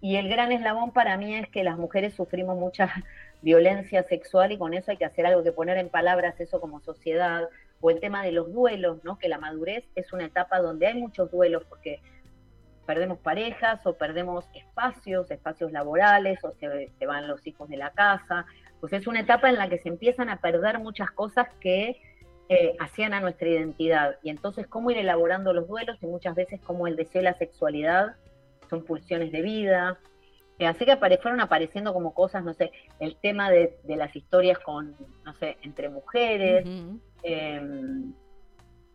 Y 0.00 0.16
el 0.16 0.28
gran 0.28 0.52
eslabón 0.52 0.92
para 0.92 1.16
mí 1.16 1.34
es 1.34 1.48
que 1.48 1.64
las 1.64 1.76
mujeres 1.76 2.14
sufrimos 2.14 2.56
mucha 2.56 2.88
violencia 3.42 4.02
sexual 4.04 4.52
y 4.52 4.58
con 4.58 4.74
eso 4.74 4.90
hay 4.90 4.96
que 4.96 5.04
hacer 5.04 5.26
algo, 5.26 5.42
que 5.42 5.52
poner 5.52 5.76
en 5.76 5.90
palabras 5.90 6.40
eso 6.40 6.60
como 6.60 6.80
sociedad. 6.80 7.48
O 7.80 7.90
el 7.90 8.00
tema 8.00 8.24
de 8.24 8.32
los 8.32 8.52
duelos, 8.52 9.04
¿no? 9.04 9.18
Que 9.18 9.28
la 9.28 9.38
madurez 9.38 9.84
es 9.94 10.12
una 10.12 10.24
etapa 10.24 10.60
donde 10.60 10.86
hay 10.86 10.94
muchos 10.94 11.30
duelos 11.30 11.64
porque 11.68 12.00
perdemos 12.86 13.18
parejas 13.18 13.86
o 13.86 13.92
perdemos 13.92 14.46
espacios, 14.54 15.30
espacios 15.30 15.72
laborales 15.72 16.42
o 16.42 16.52
se, 16.52 16.90
se 16.98 17.06
van 17.06 17.28
los 17.28 17.46
hijos 17.46 17.68
de 17.68 17.76
la 17.76 17.90
casa. 17.90 18.46
Pues 18.80 18.94
es 18.94 19.06
una 19.06 19.20
etapa 19.20 19.50
en 19.50 19.56
la 19.56 19.68
que 19.68 19.78
se 19.78 19.90
empiezan 19.90 20.30
a 20.30 20.40
perder 20.40 20.78
muchas 20.78 21.10
cosas 21.10 21.48
que 21.60 22.00
eh, 22.48 22.76
hacían 22.80 23.14
a 23.14 23.20
nuestra 23.20 23.48
identidad. 23.48 24.16
Y 24.22 24.30
entonces, 24.30 24.66
cómo 24.66 24.90
ir 24.90 24.98
elaborando 24.98 25.52
los 25.52 25.68
duelos 25.68 25.98
y 26.02 26.06
muchas 26.06 26.34
veces 26.34 26.60
como 26.60 26.86
el 26.86 26.96
deseo 26.96 27.20
y 27.20 27.24
la 27.24 27.34
sexualidad 27.34 28.16
son 28.70 28.84
pulsiones 28.84 29.32
de 29.32 29.42
vida. 29.42 29.98
Eh, 30.58 30.66
así 30.66 30.84
que 30.84 30.96
fueron 30.96 31.40
apareciendo 31.40 31.92
como 31.92 32.14
cosas, 32.14 32.42
no 32.42 32.54
sé, 32.54 32.72
el 33.00 33.16
tema 33.16 33.50
de, 33.50 33.78
las 33.86 34.16
historias 34.16 34.58
con, 34.58 34.96
no 35.24 35.34
sé, 35.34 35.56
entre 35.62 35.88
mujeres, 35.88 36.66
em, 37.22 38.12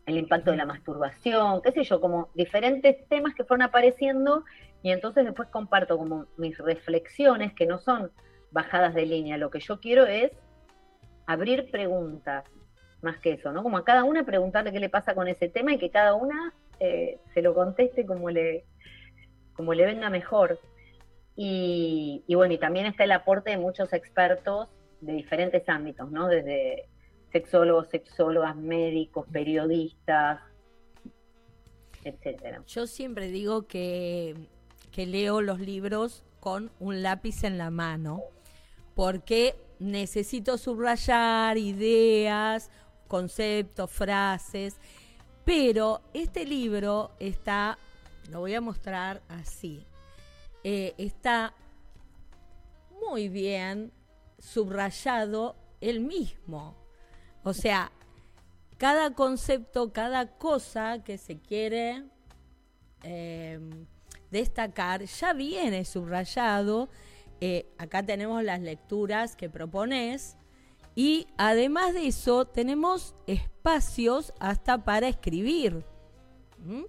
el 0.05 0.17
impacto 0.17 0.51
de 0.51 0.57
la 0.57 0.65
masturbación, 0.65 1.61
qué 1.61 1.71
sé 1.71 1.83
yo, 1.83 2.01
como 2.01 2.29
diferentes 2.33 3.07
temas 3.07 3.33
que 3.33 3.45
fueron 3.45 3.61
apareciendo 3.61 4.43
y 4.81 4.91
entonces 4.91 5.23
después 5.23 5.47
comparto 5.47 5.97
como 5.97 6.25
mis 6.35 6.57
reflexiones 6.57 7.53
que 7.53 7.65
no 7.65 7.77
son 7.77 8.11
bajadas 8.51 8.93
de 8.93 9.05
línea. 9.05 9.37
Lo 9.37 9.49
que 9.49 9.61
yo 9.61 9.79
quiero 9.79 10.05
es 10.05 10.31
abrir 11.25 11.71
preguntas, 11.71 12.43
más 13.03 13.17
que 13.19 13.33
eso, 13.33 13.51
¿no? 13.51 13.63
Como 13.63 13.77
a 13.77 13.83
cada 13.83 14.03
una 14.03 14.25
preguntarle 14.25 14.71
qué 14.71 14.79
le 14.79 14.89
pasa 14.89 15.13
con 15.13 15.27
ese 15.27 15.49
tema 15.49 15.73
y 15.73 15.77
que 15.77 15.89
cada 15.89 16.15
una 16.15 16.53
eh, 16.79 17.19
se 17.33 17.41
lo 17.41 17.53
conteste 17.53 18.05
como 18.05 18.29
le, 18.29 18.65
como 19.53 19.73
le 19.73 19.85
venga 19.85 20.09
mejor. 20.09 20.59
Y, 21.35 22.23
bueno, 22.29 22.53
y 22.53 22.57
también 22.57 22.85
está 22.85 23.05
el 23.05 23.11
aporte 23.11 23.51
de 23.51 23.57
muchos 23.57 23.91
expertos 23.93 24.69
de 25.01 25.13
diferentes 25.13 25.67
ámbitos, 25.67 26.11
¿no? 26.11 26.27
Desde 26.27 26.87
sexólogos, 27.31 27.89
sexólogas, 27.89 28.55
médicos, 28.55 29.25
periodistas, 29.31 30.39
etcétera. 32.03 32.61
Yo 32.67 32.85
siempre 32.85 33.29
digo 33.29 33.67
que, 33.67 34.35
que 34.91 35.07
leo 35.07 35.41
los 35.41 35.59
libros 35.59 36.23
con 36.39 36.71
un 36.79 37.01
lápiz 37.01 37.43
en 37.43 37.57
la 37.57 37.71
mano, 37.71 38.21
porque 38.93 39.55
necesito 39.79 40.57
subrayar 40.57 41.57
ideas 41.57 42.69
conceptos, 43.13 43.91
frases, 43.91 44.77
pero 45.45 46.01
este 46.15 46.45
libro 46.45 47.11
está, 47.19 47.77
lo 48.31 48.39
voy 48.39 48.55
a 48.55 48.59
mostrar 48.59 49.21
así, 49.29 49.85
eh, 50.63 50.95
está 50.97 51.53
muy 52.99 53.29
bien 53.29 53.91
subrayado 54.39 55.55
el 55.79 55.99
mismo. 55.99 56.75
O 57.43 57.53
sea, 57.53 57.91
cada 58.79 59.13
concepto, 59.13 59.93
cada 59.93 60.25
cosa 60.39 61.03
que 61.03 61.19
se 61.19 61.37
quiere 61.37 62.05
em, 63.03 63.85
destacar 64.31 65.03
ya 65.03 65.33
viene 65.33 65.85
subrayado. 65.85 66.89
Eh, 67.41 67.67
acá 67.77 68.01
tenemos 68.01 68.43
las 68.43 68.59
lecturas 68.59 69.35
que 69.35 69.51
propones 69.51 70.35
y 70.95 71.27
además 71.37 71.93
de 71.93 72.07
eso, 72.07 72.45
tenemos 72.45 73.15
espacios 73.25 74.33
hasta 74.39 74.83
para 74.83 75.07
escribir. 75.07 75.83
¿Mm? 76.59 76.83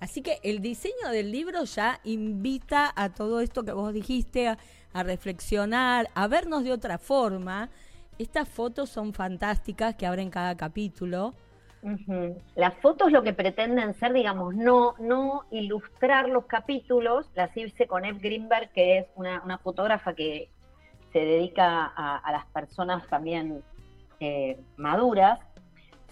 Así 0.00 0.22
que 0.22 0.38
el 0.42 0.60
diseño 0.60 1.10
del 1.10 1.30
libro 1.30 1.64
ya 1.64 2.00
invita 2.04 2.92
a 2.94 3.12
todo 3.12 3.40
esto 3.40 3.64
que 3.64 3.72
vos 3.72 3.92
dijiste, 3.92 4.48
a, 4.48 5.02
reflexionar, 5.02 6.08
a 6.14 6.26
vernos 6.28 6.64
de 6.64 6.72
otra 6.72 6.98
forma. 6.98 7.68
Estas 8.18 8.48
fotos 8.48 8.88
son 8.88 9.12
fantásticas 9.12 9.96
que 9.96 10.06
abren 10.06 10.30
cada 10.30 10.56
capítulo. 10.56 11.34
Las 12.56 12.74
fotos 12.80 13.12
lo 13.12 13.22
que 13.22 13.32
pretenden 13.32 13.94
ser, 13.94 14.12
digamos, 14.12 14.54
no, 14.54 14.94
no 14.98 15.44
ilustrar 15.50 16.28
los 16.28 16.46
capítulos, 16.46 17.30
las 17.34 17.56
hice 17.56 17.86
con 17.86 18.04
Eve 18.04 18.18
Greenberg, 18.20 18.72
que 18.72 18.98
es 18.98 19.06
una 19.16 19.58
fotógrafa 19.58 20.14
que, 20.14 20.50
se 21.12 21.20
dedica 21.20 21.86
a, 21.86 22.32
las 22.32 22.46
personas 22.46 23.06
también 23.08 23.62
eh, 24.20 24.58
maduras, 24.76 25.40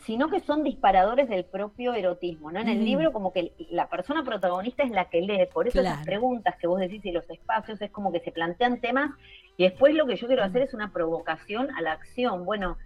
sino 0.04 0.28
que 0.28 0.40
son 0.40 0.62
disparadores 0.62 1.28
del 1.28 1.44
propio 1.44 1.92
erotismo, 1.94 2.52
¿no? 2.52 2.60
En 2.60 2.68
el 2.68 2.84
libro 2.84 3.12
como 3.12 3.32
que 3.32 3.52
la 3.70 3.88
persona 3.88 4.22
protagonista 4.22 4.84
es 4.84 4.90
la 4.90 5.06
que 5.06 5.20
lee, 5.20 5.48
por 5.52 5.66
eso 5.66 5.82
las 5.82 6.04
preguntas 6.04 6.54
que 6.56 6.66
vos 6.66 6.78
decís 6.78 7.04
y 7.04 7.10
los 7.10 7.28
espacios 7.28 7.82
es 7.82 7.90
como 7.90 8.12
que 8.12 8.20
se 8.20 8.30
plantean 8.30 8.80
temas 8.80 9.10
y 9.56 9.64
después 9.64 9.94
lo 9.94 10.06
que 10.06 10.16
yo 10.16 10.28
quiero 10.28 10.44
hacer 10.44 10.62
es 10.62 10.74
una 10.74 10.92
provocación 10.92 11.74
a 11.74 11.82
la 11.82 11.92
acción. 11.92 12.44
Bueno, 12.44 12.78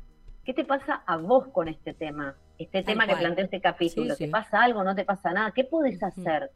¿qué 0.45 0.55
te 0.55 0.65
pasa 0.65 1.03
a 1.07 1.17
vos 1.19 1.49
con 1.49 1.69
este 1.69 1.93
tema? 1.93 2.37
Este 2.59 2.83
tema 2.83 3.07
que 3.07 3.17
plantea 3.17 3.45
este 3.45 3.61
capítulo, 3.61 4.17
¿te 4.17 4.29
pasa 4.29 4.63
algo? 4.63 4.83
¿No 4.85 4.95
te 4.95 5.05
pasa 5.05 5.33
nada? 5.33 5.51
¿Qué 5.51 5.65
podés 5.65 6.03
hacer? 6.03 6.51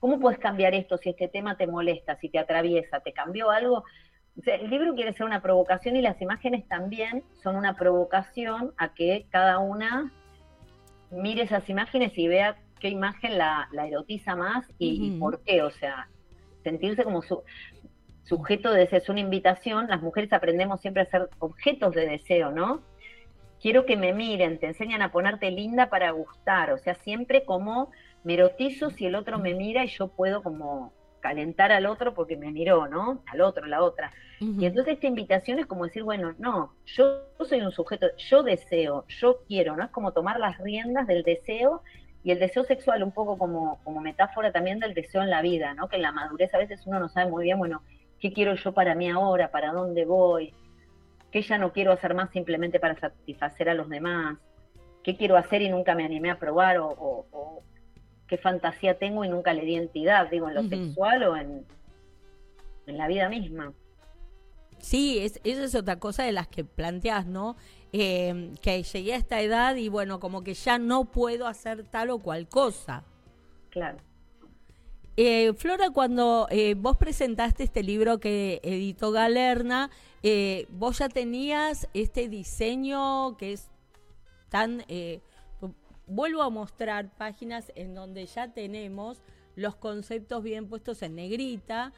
¿Cómo 0.00 0.18
puedes 0.18 0.38
cambiar 0.38 0.74
esto 0.74 0.96
si 0.96 1.10
este 1.10 1.28
tema 1.28 1.56
te 1.56 1.66
molesta, 1.66 2.16
si 2.16 2.28
te 2.28 2.38
atraviesa? 2.38 3.00
¿Te 3.00 3.12
cambió 3.12 3.50
algo? 3.50 3.84
El 4.46 4.70
libro 4.70 4.94
quiere 4.94 5.12
ser 5.12 5.26
una 5.26 5.42
provocación 5.42 5.96
y 5.96 6.02
las 6.02 6.20
imágenes 6.22 6.66
también 6.68 7.24
son 7.42 7.56
una 7.56 7.76
provocación 7.76 8.72
a 8.76 8.94
que 8.94 9.26
cada 9.30 9.58
una 9.58 10.12
mire 11.10 11.42
esas 11.42 11.68
imágenes 11.68 12.16
y 12.16 12.28
vea 12.28 12.56
qué 12.78 12.88
imagen 12.88 13.38
la, 13.38 13.68
erotiza 13.72 14.36
más 14.36 14.66
y, 14.78 15.18
por 15.18 15.42
qué. 15.42 15.62
O 15.62 15.70
sea, 15.70 16.08
sentirse 16.62 17.04
como 17.04 17.22
su, 17.22 17.42
sujeto 18.24 18.72
de 18.72 18.80
deseo 18.80 18.98
es 18.98 19.08
una 19.08 19.20
invitación. 19.20 19.88
Las 19.88 20.02
mujeres 20.02 20.32
aprendemos 20.32 20.80
siempre 20.80 21.02
a 21.02 21.06
ser 21.06 21.28
objetos 21.38 21.94
de 21.94 22.06
deseo, 22.06 22.50
¿no? 22.50 22.82
Quiero 23.60 23.84
que 23.84 23.96
me 23.96 24.14
miren, 24.14 24.58
te 24.58 24.66
enseñan 24.66 25.02
a 25.02 25.12
ponerte 25.12 25.50
linda 25.50 25.90
para 25.90 26.10
gustar. 26.12 26.72
O 26.72 26.78
sea, 26.78 26.94
siempre 26.94 27.44
como 27.44 27.90
me 28.24 28.34
erotizo 28.34 28.90
si 28.90 29.06
el 29.06 29.14
otro 29.14 29.38
me 29.38 29.54
mira 29.54 29.84
y 29.84 29.88
yo 29.88 30.08
puedo 30.08 30.42
como 30.42 30.92
calentar 31.20 31.72
al 31.72 31.86
otro 31.86 32.14
porque 32.14 32.36
me 32.36 32.50
miró, 32.50 32.88
¿no? 32.88 33.22
Al 33.26 33.40
otro, 33.42 33.66
la 33.66 33.82
otra. 33.82 34.12
Y 34.40 34.64
entonces 34.64 34.94
esta 34.94 35.06
invitación 35.06 35.58
es 35.58 35.66
como 35.66 35.84
decir, 35.84 36.02
bueno, 36.02 36.34
no, 36.38 36.74
yo 36.86 37.24
soy 37.40 37.60
un 37.60 37.72
sujeto, 37.72 38.06
yo 38.16 38.42
deseo, 38.42 39.04
yo 39.08 39.42
quiero, 39.46 39.76
¿no? 39.76 39.84
Es 39.84 39.90
como 39.90 40.12
tomar 40.12 40.40
las 40.40 40.56
riendas 40.58 41.06
del 41.06 41.22
deseo 41.22 41.82
y 42.24 42.30
el 42.30 42.38
deseo 42.38 42.64
sexual 42.64 43.02
un 43.02 43.12
poco 43.12 43.36
como, 43.36 43.80
como 43.84 44.00
metáfora 44.00 44.50
también 44.50 44.78
del 44.78 44.94
deseo 44.94 45.22
en 45.22 45.30
la 45.30 45.42
vida, 45.42 45.74
¿no? 45.74 45.88
Que 45.88 45.96
en 45.96 46.02
la 46.02 46.12
madurez 46.12 46.54
a 46.54 46.58
veces 46.58 46.86
uno 46.86 46.98
no 46.98 47.08
sabe 47.10 47.30
muy 47.30 47.44
bien, 47.44 47.58
bueno, 47.58 47.82
¿qué 48.18 48.32
quiero 48.32 48.54
yo 48.54 48.72
para 48.72 48.94
mí 48.94 49.10
ahora? 49.10 49.50
¿Para 49.50 49.72
dónde 49.72 50.06
voy? 50.06 50.54
¿Qué 51.30 51.42
ya 51.42 51.58
no 51.58 51.72
quiero 51.72 51.92
hacer 51.92 52.14
más 52.14 52.30
simplemente 52.30 52.80
para 52.80 52.98
satisfacer 52.98 53.68
a 53.68 53.74
los 53.74 53.90
demás? 53.90 54.38
¿Qué 55.04 55.16
quiero 55.18 55.36
hacer 55.36 55.60
y 55.60 55.68
nunca 55.68 55.94
me 55.94 56.04
animé 56.04 56.30
a 56.30 56.38
probar? 56.38 56.78
o 56.78 57.62
qué 58.30 58.38
fantasía 58.38 58.96
tengo 58.96 59.24
y 59.24 59.28
nunca 59.28 59.52
le 59.52 59.64
di 59.64 59.74
entidad, 59.74 60.30
digo, 60.30 60.48
en 60.48 60.54
lo 60.54 60.62
sexual 60.62 61.24
o 61.24 61.36
en, 61.36 61.66
en 62.86 62.96
la 62.96 63.08
vida 63.08 63.28
misma. 63.28 63.72
Sí, 64.78 65.18
es, 65.18 65.40
eso 65.42 65.64
es 65.64 65.74
otra 65.74 65.98
cosa 65.98 66.22
de 66.22 66.30
las 66.30 66.46
que 66.46 66.64
planteas, 66.64 67.26
¿no? 67.26 67.56
Eh, 67.92 68.52
que 68.62 68.84
llegué 68.84 69.14
a 69.14 69.16
esta 69.16 69.40
edad 69.40 69.74
y 69.74 69.88
bueno, 69.88 70.20
como 70.20 70.44
que 70.44 70.54
ya 70.54 70.78
no 70.78 71.06
puedo 71.06 71.48
hacer 71.48 71.82
tal 71.82 72.10
o 72.10 72.20
cual 72.20 72.48
cosa. 72.48 73.02
Claro. 73.70 73.98
Eh, 75.16 75.52
Flora, 75.54 75.90
cuando 75.90 76.46
eh, 76.50 76.74
vos 76.78 76.96
presentaste 76.96 77.64
este 77.64 77.82
libro 77.82 78.20
que 78.20 78.60
editó 78.62 79.10
Galerna, 79.10 79.90
vos 80.68 80.98
ya 80.98 81.08
tenías 81.08 81.88
este 81.94 82.28
diseño 82.28 83.36
que 83.36 83.54
es 83.54 83.68
tan 84.50 84.84
vuelvo 86.10 86.42
a 86.42 86.50
mostrar 86.50 87.08
páginas 87.16 87.72
en 87.76 87.94
donde 87.94 88.26
ya 88.26 88.52
tenemos 88.52 89.22
los 89.56 89.76
conceptos 89.76 90.42
bien 90.42 90.68
puestos 90.68 91.02
en 91.02 91.14
negrita, 91.14 91.92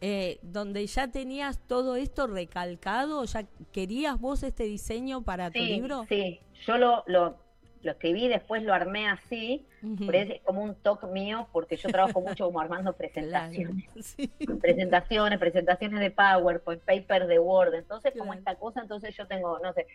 eh, 0.00 0.38
donde 0.42 0.86
ya 0.86 1.08
tenías 1.08 1.58
todo 1.68 1.96
esto 1.96 2.26
recalcado, 2.26 3.24
ya 3.24 3.46
querías 3.72 4.20
vos 4.20 4.42
este 4.42 4.64
diseño 4.64 5.22
para 5.22 5.50
tu 5.50 5.60
libro. 5.60 6.04
Sí, 6.08 6.40
yo 6.66 6.76
lo, 6.76 7.04
lo, 7.06 7.36
lo 7.82 7.92
escribí, 7.92 8.28
después 8.28 8.62
lo 8.62 8.72
armé 8.72 9.08
así, 9.08 9.66
es 10.12 10.40
como 10.42 10.62
un 10.62 10.74
toque 10.76 11.06
mío, 11.06 11.48
porque 11.52 11.76
yo 11.76 11.88
trabajo 11.88 12.20
mucho 12.20 12.46
como 12.46 12.60
armando 12.60 12.92
presentaciones. 12.96 14.16
Presentaciones, 14.60 15.38
presentaciones 15.38 16.00
de 16.00 16.10
PowerPoint, 16.10 16.82
paper 16.82 17.26
de 17.26 17.38
Word, 17.38 17.74
entonces 17.74 18.12
como 18.16 18.34
esta 18.34 18.54
cosa, 18.54 18.80
entonces 18.80 19.16
yo 19.16 19.26
tengo, 19.26 19.58
no 19.58 19.72
sé, 19.72 19.86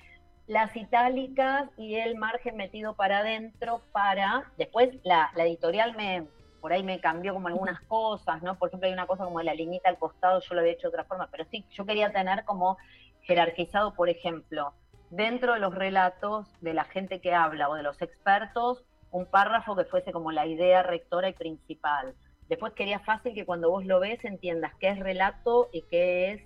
las 0.48 0.75
itálicas 0.75 1.70
y 1.77 1.96
el 1.96 2.15
margen 2.15 2.56
metido 2.56 2.96
para 2.96 3.20
adentro 3.20 3.82
para, 3.91 4.51
después 4.58 4.89
la, 5.03 5.32
editorial 5.38 5.96
me, 5.96 6.25
por 6.62 6.74
ahí 6.74 6.84
me 6.84 7.00
cambió 7.00 7.34
como 7.34 7.48
algunas 7.48 7.82
cosas, 7.82 8.41
¿no? 8.41 8.58
Por 8.58 8.70
ejemplo, 8.70 8.88
hay 8.88 8.94
una 8.94 9.08
cosa 9.08 9.25
como 9.25 9.41
la 9.41 9.53
liñita 9.53 9.89
al 9.89 9.98
costado, 9.98 10.41
yo 10.41 10.53
lo 10.53 10.62
había 10.62 10.74
hecho 10.74 10.84
de 10.84 10.89
otra 10.89 11.03
forma, 11.03 11.27
pero 11.32 11.46
sí, 11.51 11.65
yo 11.72 11.86
quería 11.86 12.12
tener 12.12 12.46
como 12.46 12.77
jerarquizado, 13.22 13.94
por 13.94 14.10
ejemplo, 14.10 14.74
dentro 15.10 15.54
de 15.54 15.60
los 15.60 15.74
relatos 15.74 16.48
de 16.62 16.74
la 16.74 16.84
gente 16.84 17.22
que 17.22 17.34
habla 17.34 17.70
o 17.70 17.76
de 17.76 17.84
los 17.84 18.02
expertos, 18.02 18.84
un 19.12 19.26
párrafo 19.26 19.76
que 19.76 19.86
fuese 19.86 20.12
como 20.12 20.32
la 20.32 20.46
idea 20.46 20.84
rectora 20.84 21.30
y 21.30 21.34
principal. 21.34 22.16
Después 22.50 22.74
quería 22.74 23.00
fácil 23.00 23.34
que 23.34 23.46
cuando 23.46 23.70
vos 23.70 23.86
lo 23.86 24.00
ves 24.00 24.24
entiendas 24.24 24.74
qué 24.80 24.90
es 24.90 25.00
relato 25.00 25.70
y 25.72 25.82
qué 25.84 26.32
es 26.32 26.42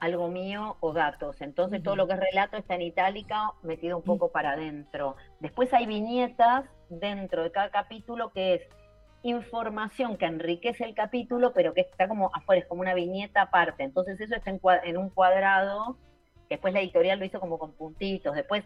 algo 0.00 0.28
mío 0.28 0.76
o 0.80 0.92
datos. 0.92 1.40
Entonces 1.40 1.82
todo 1.82 1.96
lo 1.96 2.06
que 2.06 2.14
es 2.14 2.20
relato 2.20 2.56
está 2.56 2.74
en 2.74 2.82
itálica 2.82 3.52
metido 3.62 3.96
un 3.96 4.04
poco 4.04 4.30
para 4.30 4.52
adentro. 4.52 5.16
Después 5.40 5.72
hay 5.72 5.86
viñetas 5.86 6.64
dentro 6.88 7.42
de 7.42 7.52
cada 7.52 7.70
capítulo 7.70 8.30
que 8.32 8.54
es 8.54 8.62
información 9.22 10.16
que 10.16 10.26
enriquece 10.26 10.84
el 10.84 10.94
capítulo, 10.94 11.52
pero 11.52 11.74
que 11.74 11.80
está 11.82 12.08
como 12.08 12.30
afuera, 12.34 12.62
es 12.62 12.68
como 12.68 12.82
una 12.82 12.94
viñeta 12.94 13.42
aparte. 13.42 13.82
Entonces 13.82 14.20
eso 14.20 14.34
está 14.34 14.50
en, 14.84 14.96
un 14.96 15.10
cuadrado, 15.10 15.96
después 16.48 16.74
la 16.74 16.80
editorial 16.80 17.18
lo 17.18 17.24
hizo 17.24 17.40
como 17.40 17.58
con 17.58 17.72
puntitos, 17.72 18.34
después 18.34 18.64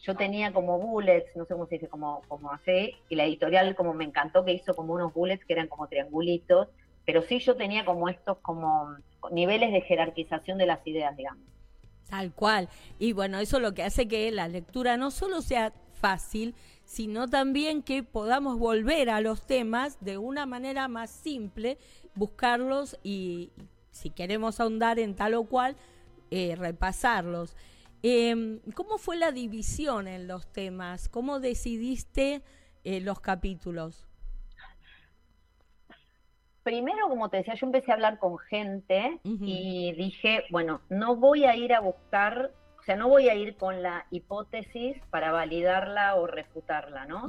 yo 0.00 0.14
tenía 0.14 0.52
como 0.52 0.78
bullets, 0.78 1.34
no 1.36 1.44
sé 1.44 1.54
cómo 1.54 1.66
se 1.66 1.76
dice, 1.76 1.88
como, 1.88 2.22
como 2.28 2.52
así, 2.52 2.94
y 3.08 3.16
la 3.16 3.24
editorial 3.24 3.74
como 3.74 3.94
me 3.94 4.04
encantó 4.04 4.44
que 4.44 4.52
hizo 4.52 4.74
como 4.74 4.94
unos 4.94 5.12
bullets 5.12 5.44
que 5.44 5.52
eran 5.52 5.68
como 5.68 5.88
triangulitos, 5.88 6.68
pero 7.04 7.22
sí 7.22 7.40
yo 7.40 7.56
tenía 7.56 7.84
como 7.84 8.08
estos 8.08 8.38
como 8.38 8.94
niveles 9.32 9.72
de 9.72 9.80
jerarquización 9.80 10.58
de 10.58 10.66
las 10.66 10.86
ideas, 10.86 11.16
digamos. 11.16 11.42
Tal 12.08 12.32
cual. 12.32 12.68
Y 12.98 13.12
bueno, 13.12 13.38
eso 13.38 13.60
lo 13.60 13.74
que 13.74 13.82
hace 13.82 14.08
que 14.08 14.30
la 14.30 14.48
lectura 14.48 14.96
no 14.96 15.10
solo 15.10 15.42
sea 15.42 15.72
fácil, 15.94 16.54
sino 16.84 17.28
también 17.28 17.82
que 17.82 18.02
podamos 18.02 18.58
volver 18.58 19.10
a 19.10 19.20
los 19.20 19.46
temas 19.46 19.98
de 20.00 20.16
una 20.16 20.46
manera 20.46 20.88
más 20.88 21.10
simple, 21.10 21.76
buscarlos 22.14 22.98
y 23.02 23.50
si 23.90 24.10
queremos 24.10 24.60
ahondar 24.60 24.98
en 24.98 25.14
tal 25.14 25.34
o 25.34 25.44
cual, 25.44 25.76
eh, 26.30 26.54
repasarlos. 26.56 27.56
Em, 28.02 28.60
¿Cómo 28.74 28.98
fue 28.98 29.16
la 29.16 29.32
división 29.32 30.08
en 30.08 30.28
los 30.28 30.50
temas? 30.52 31.08
¿Cómo 31.08 31.40
decidiste 31.40 32.42
eh, 32.84 33.00
los 33.00 33.20
capítulos? 33.20 34.06
Primero, 36.62 37.08
como 37.08 37.30
te 37.30 37.38
decía, 37.38 37.54
yo 37.54 37.66
empecé 37.66 37.90
a 37.90 37.94
hablar 37.94 38.18
con 38.18 38.38
gente 38.38 39.20
y 39.24 39.92
dije, 39.92 40.44
bueno, 40.50 40.82
no 40.90 41.16
voy 41.16 41.44
a 41.44 41.56
ir 41.56 41.72
a 41.72 41.80
buscar 41.80 42.52
sea, 42.88 42.96
no 42.96 43.08
voy 43.08 43.28
a 43.28 43.34
ir 43.34 43.56
con 43.56 43.82
la 43.82 44.06
hipótesis 44.10 44.96
para 45.10 45.30
validarla 45.30 46.14
o 46.14 46.26
refutarla, 46.26 47.04
¿no? 47.04 47.28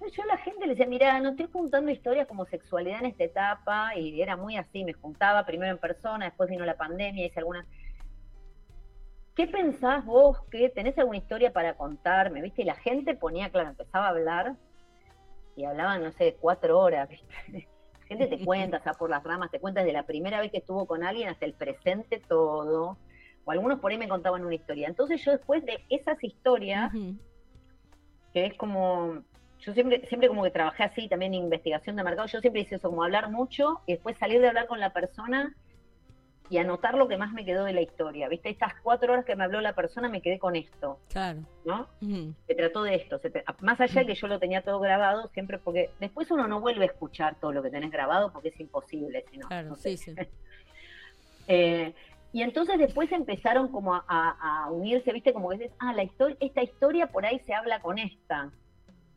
Yo 0.00 0.22
a 0.22 0.26
la 0.26 0.36
gente 0.38 0.66
le 0.66 0.74
decía, 0.74 0.86
mira, 0.86 1.18
no 1.20 1.30
estoy 1.30 1.48
juntando 1.52 1.90
historias 1.90 2.26
como 2.28 2.44
sexualidad 2.46 3.00
en 3.00 3.06
esta 3.06 3.24
etapa, 3.24 3.96
y 3.96 4.20
era 4.20 4.36
muy 4.36 4.56
así, 4.56 4.84
me 4.84 4.92
juntaba 4.92 5.44
primero 5.44 5.72
en 5.72 5.78
persona, 5.78 6.26
después 6.26 6.48
vino 6.48 6.64
la 6.64 6.76
pandemia, 6.76 7.26
hice 7.26 7.40
algunas... 7.40 7.66
¿Qué 9.34 9.46
pensás 9.46 10.04
vos 10.04 10.40
que 10.50 10.70
tenés 10.70 10.96
alguna 10.98 11.18
historia 11.18 11.52
para 11.52 11.74
contarme? 11.74 12.40
¿Viste? 12.40 12.62
Y 12.62 12.64
la 12.64 12.76
gente 12.76 13.14
ponía, 13.14 13.50
claro, 13.50 13.70
empezaba 13.70 14.06
a 14.06 14.10
hablar 14.10 14.54
y 15.56 15.64
hablaban, 15.64 16.02
no 16.02 16.12
sé, 16.12 16.36
cuatro 16.40 16.78
horas, 16.78 17.08
¿viste? 17.08 17.68
La 18.00 18.06
gente 18.06 18.26
te 18.28 18.44
cuenta, 18.44 18.78
o 18.78 18.82
sea, 18.82 18.92
por 18.94 19.10
las 19.10 19.24
ramas, 19.24 19.50
te 19.50 19.58
cuenta 19.58 19.80
desde 19.80 19.92
la 19.92 20.04
primera 20.04 20.40
vez 20.40 20.52
que 20.52 20.58
estuvo 20.58 20.86
con 20.86 21.02
alguien 21.02 21.28
hasta 21.28 21.44
el 21.44 21.54
presente 21.54 22.20
todo 22.20 22.96
o 23.46 23.52
algunos 23.52 23.78
por 23.78 23.92
ahí 23.92 23.98
me 23.98 24.08
contaban 24.08 24.44
una 24.44 24.54
historia. 24.54 24.88
Entonces 24.88 25.24
yo 25.24 25.30
después 25.30 25.64
de 25.64 25.78
esas 25.88 26.22
historias, 26.22 26.92
que 28.32 28.46
es 28.46 28.54
como, 28.54 29.22
yo 29.60 29.74
siempre, 29.74 30.06
siempre 30.06 30.28
como 30.28 30.42
que 30.42 30.50
trabajé 30.50 30.84
así 30.84 31.08
también 31.08 31.34
en 31.34 31.44
investigación 31.44 31.96
de 31.96 32.04
mercado, 32.04 32.28
yo 32.28 32.40
siempre 32.40 32.62
hice 32.62 32.76
eso, 32.76 32.88
como 32.88 33.04
hablar 33.04 33.30
mucho 33.30 33.80
y 33.86 33.92
después 33.92 34.16
salir 34.18 34.40
de 34.40 34.48
hablar 34.48 34.66
con 34.66 34.80
la 34.80 34.92
persona 34.92 35.54
y 36.48 36.58
anotar 36.58 36.94
lo 36.94 37.08
que 37.08 37.16
más 37.16 37.32
me 37.32 37.44
quedó 37.44 37.64
de 37.64 37.72
la 37.72 37.80
historia. 37.80 38.28
¿Viste? 38.28 38.48
Estas 38.48 38.74
cuatro 38.82 39.12
horas 39.12 39.24
que 39.24 39.34
me 39.34 39.44
habló 39.44 39.60
la 39.60 39.74
persona 39.74 40.08
me 40.08 40.22
quedé 40.22 40.38
con 40.38 40.56
esto. 40.56 41.00
Claro. 41.10 41.40
¿No? 41.64 41.88
Se 42.46 42.54
trató 42.54 42.82
de 42.84 42.94
esto. 42.94 43.20
más 43.60 43.80
allá 43.80 44.02
de 44.02 44.06
que 44.06 44.14
yo 44.14 44.28
lo 44.28 44.38
tenía 44.38 44.62
todo 44.62 44.78
grabado, 44.78 45.28
siempre 45.28 45.58
porque 45.58 45.90
después 45.98 46.30
uno 46.30 46.46
no 46.46 46.60
vuelve 46.60 46.84
a 46.84 46.88
escuchar 46.88 47.36
todo 47.40 47.52
lo 47.52 47.62
que 47.62 47.70
tenés 47.70 47.90
grabado 47.90 48.32
porque 48.32 48.48
es 48.48 48.60
imposible. 48.60 49.24
claro, 49.48 49.74
sí, 49.76 49.96
sí. 49.96 50.14
eh, 51.48 51.94
y 52.32 52.42
entonces 52.42 52.78
después 52.78 53.10
empezaron 53.12 53.68
como 53.68 53.94
a, 53.94 54.68
unirse, 54.70 55.12
viste, 55.12 55.32
como 55.32 55.48
que 55.48 55.58
dices, 55.58 55.72
ah, 55.78 55.94
la 55.94 56.02
historia, 56.02 56.36
esta 56.40 56.62
historia 56.62 57.06
por 57.06 57.24
ahí 57.24 57.40
se 57.46 57.54
habla 57.54 57.80
con 57.80 57.98
esta. 57.98 58.50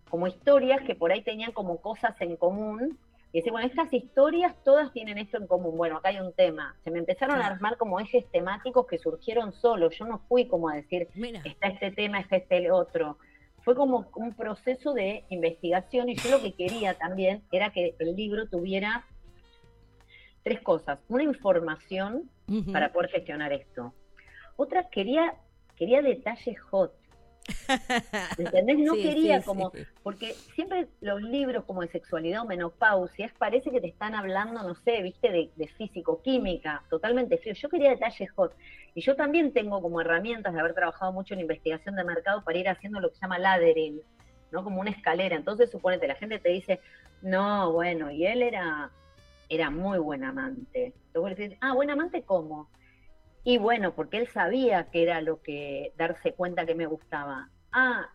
Como 0.10 0.28
historias 0.28 0.82
que 0.82 0.95
por 0.95 1.12
ahí 1.12 1.22
tenían 1.22 1.52
como 1.52 1.82
cosas 1.82 2.19
en 2.22 2.36
común. 2.36 2.98
Y 3.32 3.39
dice, 3.39 3.52
bueno, 3.52 3.67
estas 3.67 3.93
historias 3.93 4.56
todas 4.63 4.91
tienen 4.91 5.17
esto 5.19 5.38
en 5.38 5.45
común. 5.45 5.78
Bueno, 5.78 5.98
acá 5.98 6.10
hay 6.10 6.19
un 6.19 6.34
tema. 6.34 6.76
Se 6.84 6.89
me 6.89 7.00
empezaron 7.00 7.39
a 7.41 7.48
armar 7.48 7.78
como 7.78 8.00
ejes 8.00 8.26
temáticos 8.32 8.88
que 8.88 8.98
surgieron 8.98 9.54
solos. 9.54 9.95
Yo 9.98 10.06
no 10.06 10.19
fui 10.28 10.48
como 10.48 10.69
a 10.69 10.76
decir, 10.76 11.08
está 11.43 11.67
este 11.67 11.91
tema, 11.91 12.19
está 12.19 12.38
este 12.38 12.72
otro. 12.72 13.17
Fue 13.63 13.76
como 13.76 14.10
un 14.15 14.34
proceso 14.34 14.93
de 14.93 15.26
investigación 15.30 16.10
y 16.10 16.15
yo 16.15 16.32
lo 16.32 16.41
que 16.41 16.54
quería 16.54 16.95
también 16.95 17.43
era 17.52 17.72
que 17.72 17.95
el 18.00 18.15
libro 18.15 18.48
tuviera 18.48 19.06
tres 20.43 20.62
cosas. 20.62 21.00
Una 21.08 21.24
información 21.24 22.30
para 22.72 22.91
poder 22.91 23.12
gestionar 23.12 23.54
esto. 23.54 23.93
Otra, 24.56 24.89
quería, 24.89 25.36
quería 25.76 26.02
detalles 26.02 26.60
hot. 26.62 26.93
¿Entendés? 28.38 28.80
No 28.80 28.94
quería 28.94 29.42
como, 29.42 29.72
porque 30.04 30.34
siempre 30.56 30.88
los 31.02 31.22
libros 31.22 31.66
como 31.66 31.82
de 31.82 31.88
sexualidad 31.88 32.42
o 32.42 32.46
menopausia, 32.46 33.32
parece 33.38 33.72
que 33.72 33.82
te 33.82 33.88
están 33.88 34.16
hablando, 34.16 34.64
no 34.64 34.76
sé, 34.76 35.02
viste, 35.02 35.52
de, 35.56 35.68
físico, 35.68 36.22
química, 36.22 36.84
totalmente 36.90 37.38
frío. 37.38 37.54
Yo 37.54 37.70
quería 37.70 37.92
detalles 37.92 38.32
hot. 38.32 38.54
Y 38.96 39.02
yo 39.02 39.16
también 39.16 39.54
tengo 39.54 39.82
como 39.82 40.02
herramientas 40.02 40.54
de 40.54 40.60
haber 40.60 40.74
trabajado 40.74 41.12
mucho 41.12 41.34
en 41.34 41.42
investigación 41.42 41.96
de 41.96 42.04
mercado 42.04 42.44
para 42.44 42.58
ir 42.58 42.70
haciendo 42.70 43.00
lo 43.00 43.10
que 43.10 43.16
se 43.16 43.22
llama 43.22 43.40
laddering, 43.40 44.02
¿no? 44.52 44.64
Como 44.64 44.82
una 44.82 44.92
escalera. 44.92 45.36
Entonces, 45.36 45.70
suponete, 45.70 46.08
la 46.08 46.16
gente 46.16 46.40
te 46.40 46.50
dice, 46.50 46.80
no, 47.22 47.72
bueno, 47.72 48.12
y 48.12 48.26
él 48.26 48.42
era 48.42 48.92
era 49.50 49.72
muy 49.72 49.98
buen 49.98 50.24
amante. 50.24 50.94
Entonces, 51.08 51.54
ah, 51.60 51.74
buen 51.74 51.90
amante, 51.90 52.22
¿cómo? 52.22 52.70
Y 53.50 53.58
bueno, 53.58 53.96
porque 53.96 54.18
él 54.18 54.28
sabía 54.28 54.92
que 54.92 55.02
era 55.02 55.22
lo 55.22 55.42
que 55.42 55.92
darse 55.98 56.34
cuenta 56.34 56.68
que 56.68 56.76
me 56.76 56.86
gustaba. 56.86 57.50
Ah, 57.72 58.08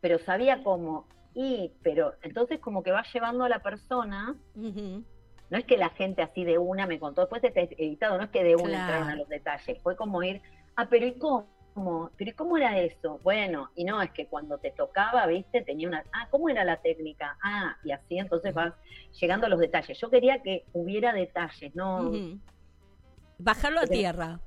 pero 0.00 0.18
sabía 0.18 0.64
cómo. 0.64 1.06
Y, 1.32 1.70
pero 1.84 2.14
entonces 2.22 2.58
como 2.58 2.82
que 2.82 2.90
va 2.90 3.04
llevando 3.12 3.44
a 3.44 3.48
la 3.48 3.60
persona, 3.60 4.34
no 4.56 5.58
es 5.58 5.64
que 5.64 5.76
la 5.76 5.90
gente 5.90 6.22
así 6.22 6.44
de 6.44 6.58
una 6.58 6.88
me 6.88 6.98
contó, 6.98 7.20
después 7.20 7.44
está 7.44 7.60
editado, 7.60 8.18
no 8.18 8.24
es 8.24 8.30
que 8.30 8.42
de 8.42 8.56
una 8.56 8.80
entraron 8.80 9.10
a 9.10 9.14
los 9.14 9.28
detalles, 9.28 9.78
fue 9.80 9.94
como 9.94 10.20
ir, 10.24 10.42
ah, 10.74 10.88
pero 10.90 11.06
¿y 11.06 11.12
cómo? 11.20 12.10
pero 12.16 12.30
¿y 12.30 12.32
cómo 12.32 12.56
era 12.56 12.76
eso? 12.80 13.20
Bueno, 13.22 13.70
y 13.76 13.84
no, 13.84 14.02
es 14.02 14.10
que 14.10 14.26
cuando 14.26 14.58
te 14.58 14.72
tocaba, 14.72 15.24
viste, 15.28 15.62
tenía 15.62 15.86
una, 15.86 16.02
ah, 16.12 16.26
¿cómo 16.32 16.48
era 16.48 16.64
la 16.64 16.78
técnica? 16.78 17.38
Ah, 17.44 17.76
y 17.84 17.92
así 17.92 18.18
entonces 18.18 18.52
vas 18.52 18.74
llegando 19.20 19.46
a 19.46 19.50
los 19.50 19.60
detalles. 19.60 20.00
Yo 20.00 20.10
quería 20.10 20.42
que 20.42 20.64
hubiera 20.72 21.12
detalles, 21.12 21.72
¿no? 21.76 22.10
Bajarlo 23.38 23.78
a 23.78 23.86
tierra. 23.86 24.40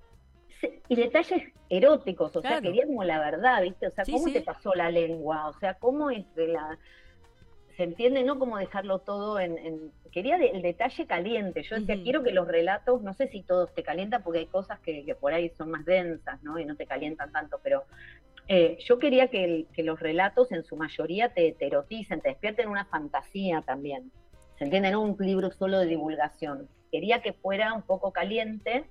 Y 0.89 0.95
detalles 0.95 1.43
eróticos, 1.69 2.35
o 2.35 2.41
sea, 2.41 2.61
quería 2.61 2.85
como 2.85 3.03
la 3.03 3.19
verdad, 3.19 3.61
¿viste? 3.61 3.87
O 3.87 3.91
sea, 3.91 4.03
¿cómo 4.05 4.31
te 4.31 4.41
pasó 4.41 4.73
la 4.73 4.89
lengua? 4.89 5.47
O 5.47 5.53
sea, 5.59 5.75
¿cómo 5.75 6.09
es 6.09 6.25
la 6.35 6.77
se 7.77 7.83
entiende, 7.83 8.23
no 8.23 8.39
como 8.39 8.57
dejarlo 8.57 8.99
todo 8.99 9.39
en... 9.39 9.91
quería 10.11 10.37
el 10.37 10.63
detalle 10.63 11.05
caliente, 11.05 11.61
yo 11.61 11.75
decía, 11.79 12.01
quiero 12.01 12.23
que 12.23 12.31
los 12.31 12.47
relatos, 12.47 13.03
no 13.03 13.13
sé 13.13 13.27
si 13.27 13.43
todos 13.43 13.71
te 13.75 13.83
calientan, 13.83 14.23
porque 14.23 14.39
hay 14.39 14.45
cosas 14.47 14.79
que, 14.79 15.15
por 15.21 15.31
ahí 15.31 15.49
son 15.49 15.69
más 15.69 15.85
densas, 15.85 16.41
¿no? 16.41 16.57
Y 16.57 16.65
no 16.65 16.75
te 16.75 16.87
calientan 16.87 17.31
tanto, 17.31 17.59
pero 17.63 17.83
eh, 18.47 18.79
yo 18.83 18.97
quería 18.97 19.27
que, 19.27 19.67
los 19.77 19.99
relatos 19.99 20.51
en 20.51 20.63
su 20.63 20.75
mayoría 20.75 21.29
te, 21.29 21.55
eroticen, 21.59 22.19
te 22.19 22.29
despierten 22.29 22.67
una 22.67 22.85
fantasía 22.85 23.61
también. 23.61 24.11
¿Se 24.57 24.63
entiende? 24.63 24.89
No 24.89 25.01
un 25.01 25.15
libro 25.19 25.51
solo 25.51 25.77
de 25.77 25.85
divulgación. 25.85 26.67
Quería 26.91 27.21
que 27.21 27.33
fuera 27.33 27.73
un 27.73 27.83
poco 27.83 28.11
caliente, 28.11 28.89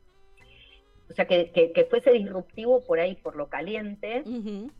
o 1.09 1.15
sea, 1.15 1.27
que, 1.27 1.53
que, 1.53 1.85
fuese 1.85 2.11
disruptivo 2.11 2.85
por 2.85 2.99
ahí, 2.99 3.15
por 3.17 3.37
lo 3.37 3.49
caliente, 3.49 4.25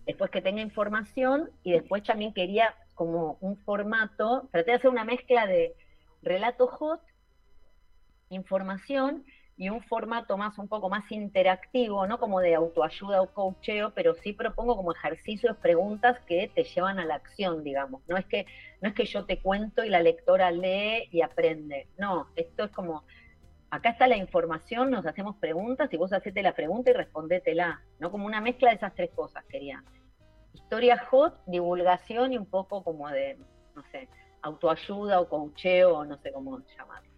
después 0.07 0.31
que 0.31 0.43
tenga 0.43 0.61
información 0.61 1.51
y 1.63 1.73
después 1.73 2.03
también 2.03 2.35
quería 2.35 2.75
como 2.95 3.39
un 3.41 3.57
formato, 3.59 4.49
traté 4.51 4.73
de 4.73 4.77
hacer 4.79 4.91
una 4.91 5.05
mezcla 5.05 5.47
de 5.47 5.75
relato 6.23 6.67
hot, 6.67 7.01
información 8.31 9.25
y 9.57 9.71
un 9.71 9.83
formato 9.83 10.37
más, 10.37 10.59
un 10.59 10.69
poco 10.69 10.91
más 10.91 11.11
interactivo, 11.11 12.07
no 12.07 12.19
como 12.19 12.41
de 12.41 12.55
autoayuda 12.55 13.23
o 13.23 13.33
coacheo, 13.33 13.93
pero 13.95 14.15
sí 14.15 14.33
propongo 14.33 14.77
como 14.77 14.93
ejercicios, 14.93 15.57
preguntas 15.57 16.19
que 16.27 16.51
te 16.55 16.65
llevan 16.65 16.99
a 16.99 17.07
la 17.07 17.15
acción, 17.15 17.65
digamos. 17.65 18.03
No 18.07 18.17
es 18.19 18.27
que, 18.27 18.47
no 18.83 18.89
es 18.89 18.95
que 18.95 19.07
yo 19.07 19.25
te 19.25 19.41
cuento 19.41 19.83
y 19.85 19.89
la 19.89 20.03
lectora 20.03 20.51
lee 20.51 21.09
y 21.11 21.23
aprende. 21.23 21.89
No, 21.97 22.29
esto 22.37 22.65
es 22.65 22.71
como, 22.73 23.05
acá 23.77 23.91
está 23.91 24.07
la 24.09 24.17
información, 24.17 24.91
nos 24.91 25.07
hacemos 25.07 25.37
preguntas 25.37 25.93
y 25.93 25.97
vos 25.97 26.13
hacete 26.13 26.43
la 26.43 26.55
pregunta 26.55 26.91
y 26.91 26.95
respondétela, 26.95 27.83
¿no? 27.99 28.11
Como 28.11 28.27
una 28.27 28.41
mezcla 28.41 28.71
de 28.71 28.77
esas 28.77 28.95
tres 28.95 29.11
cosas 29.15 29.45
quería 29.45 29.85
historia 30.55 30.99
hot, 31.11 31.39
divulgación 31.47 32.33
y 32.33 32.39
un 32.39 32.47
poco 32.47 32.83
como 32.83 33.09
de, 33.09 33.39
no 33.75 33.83
sé, 33.93 34.09
autoayuda 34.43 35.21
o 35.21 35.29
coacheo, 35.29 35.99
o 35.99 36.05
no 36.05 36.19
sé 36.19 36.33
cómo 36.33 36.61
llamarlo. 36.77 37.11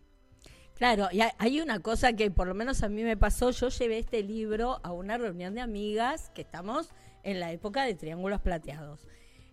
Claro, 0.75 1.09
y 1.11 1.21
hay 1.39 1.61
una 1.61 1.81
cosa 1.81 2.13
que 2.13 2.31
por 2.31 2.47
lo 2.47 2.55
menos 2.55 2.83
a 2.83 2.89
mí 2.89 3.03
me 3.03 3.17
pasó, 3.17 3.51
yo 3.51 3.69
llevé 3.69 3.99
este 3.99 4.23
libro 4.23 4.81
a 4.83 4.93
una 4.93 5.19
reunión 5.19 5.55
de 5.55 5.61
amigas 5.61 6.31
que 6.31 6.43
estamos 6.43 6.91
en 7.23 7.41
la 7.41 7.53
época 7.53 7.85
de 7.85 7.95
Triángulos 7.95 8.41
Plateados. 8.41 9.07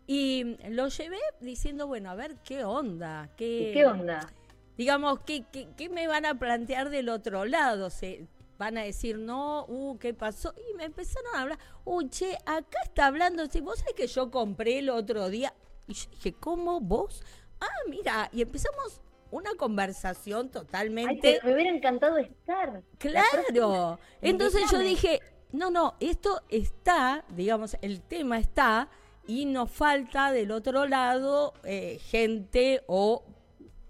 Y 0.08 0.58
lo 0.70 0.88
llevé 0.88 1.18
diciendo, 1.41 1.88
bueno, 1.88 2.12
a 2.12 2.15
ver 2.15 2.36
qué 2.44 2.63
onda. 2.63 3.30
¿Qué, 3.38 3.72
¿Qué 3.74 3.86
onda? 3.86 4.30
Digamos, 4.77 5.19
¿qué, 5.25 5.45
¿qué, 5.51 5.89
me 5.89 6.07
van 6.07 6.25
a 6.25 6.38
plantear 6.38 6.89
del 6.89 7.09
otro 7.09 7.45
lado? 7.45 7.89
¿Se 7.89 8.27
van 8.57 8.77
a 8.77 8.83
decir, 8.83 9.17
no, 9.17 9.65
uh, 9.67 9.97
¿qué 9.97 10.13
pasó? 10.13 10.53
Y 10.69 10.75
me 10.75 10.85
empezaron 10.85 11.35
a 11.35 11.41
hablar, 11.41 11.59
uy, 11.83 12.09
che, 12.09 12.38
acá 12.45 12.79
está 12.83 13.07
hablando, 13.07 13.45
si 13.47 13.61
vos 13.61 13.79
sabés 13.79 13.93
que 13.93 14.07
yo 14.07 14.31
compré 14.31 14.79
el 14.79 14.89
otro 14.89 15.29
día. 15.29 15.53
Y 15.88 15.93
yo 15.93 16.09
dije, 16.11 16.33
¿cómo 16.33 16.81
vos? 16.81 17.23
Ah, 17.59 17.67
mira, 17.89 18.29
y 18.33 18.41
empezamos 18.41 19.01
una 19.31 19.53
conversación 19.55 20.49
totalmente... 20.49 21.39
me 21.43 21.53
hubiera 21.53 21.69
encantado 21.69 22.17
estar. 22.17 22.83
Claro. 22.97 23.99
Entonces 24.21 24.69
yo 24.71 24.79
dije, 24.79 25.19
no, 25.51 25.71
no, 25.71 25.95
esto 25.99 26.41
está, 26.49 27.25
digamos, 27.29 27.77
el 27.81 28.01
tema 28.01 28.39
está 28.39 28.89
y 29.27 29.45
nos 29.45 29.71
falta 29.71 30.31
del 30.31 30.51
otro 30.51 30.85
lado 30.88 31.53
eh, 31.63 31.99
gente 31.99 32.83
o 32.88 33.23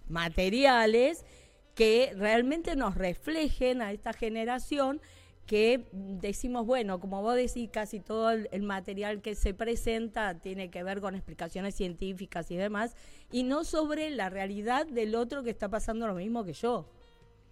materiales 0.07 1.25
que 1.75 2.13
realmente 2.15 2.75
nos 2.75 2.95
reflejen 2.95 3.81
a 3.81 3.91
esta 3.91 4.13
generación 4.13 5.01
que 5.45 5.85
decimos, 5.91 6.65
bueno, 6.65 6.99
como 6.99 7.21
vos 7.21 7.35
decís, 7.35 7.69
casi 7.71 7.99
todo 7.99 8.31
el, 8.31 8.63
material 8.63 9.21
que 9.21 9.35
se 9.35 9.53
presenta 9.53 10.39
tiene 10.39 10.71
que 10.71 10.83
ver 10.83 11.01
con 11.01 11.13
explicaciones 11.13 11.75
científicas 11.75 12.49
y 12.49 12.55
demás, 12.55 12.95
y 13.31 13.43
no 13.43 13.63
sobre 13.63 14.09
la 14.09 14.29
realidad 14.29 14.87
del 14.87 15.13
otro 15.13 15.43
que 15.43 15.51
está 15.51 15.69
pasando 15.69 16.07
lo 16.07 16.15
mismo 16.15 16.43
que 16.43 16.53
yo. 16.53 16.87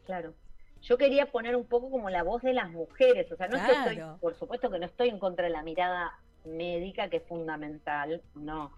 Claro. 0.05 0.33
Yo 0.81 0.97
quería 0.97 1.27
poner 1.27 1.55
un 1.55 1.65
poco 1.65 1.89
como 1.89 2.09
la 2.09 2.23
voz 2.23 2.41
de 2.41 2.53
las 2.53 2.69
mujeres, 2.71 3.31
o 3.31 3.37
sea, 3.37 3.47
no 3.47 3.57
estoy, 3.57 4.01
por 4.19 4.35
supuesto 4.35 4.69
que 4.69 4.79
no 4.79 4.85
estoy 4.85 5.09
en 5.09 5.19
contra 5.19 5.45
de 5.45 5.51
la 5.51 5.61
mirada 5.61 6.19
médica, 6.45 7.09
que 7.09 7.17
es 7.17 7.23
fundamental, 7.23 8.21
no. 8.35 8.71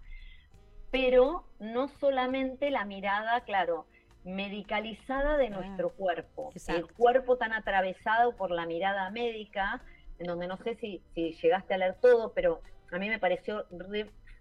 Pero 0.96 1.44
no 1.58 1.88
solamente 2.00 2.70
la 2.70 2.86
mirada, 2.86 3.42
claro, 3.42 3.84
medicalizada 4.24 5.36
de 5.36 5.50
nuestro 5.50 5.90
cuerpo, 5.90 6.52
el 6.68 6.90
cuerpo 6.94 7.36
tan 7.36 7.52
atravesado 7.52 8.34
por 8.34 8.50
la 8.50 8.64
mirada 8.64 9.10
médica, 9.10 9.82
en 10.18 10.26
donde 10.26 10.46
no 10.46 10.56
sé 10.56 10.74
si, 10.76 11.02
llegaste 11.14 11.74
a 11.74 11.78
leer 11.78 11.96
todo, 12.00 12.32
pero 12.32 12.62
a 12.92 12.98
mí 12.98 13.10
me 13.10 13.18
pareció 13.18 13.66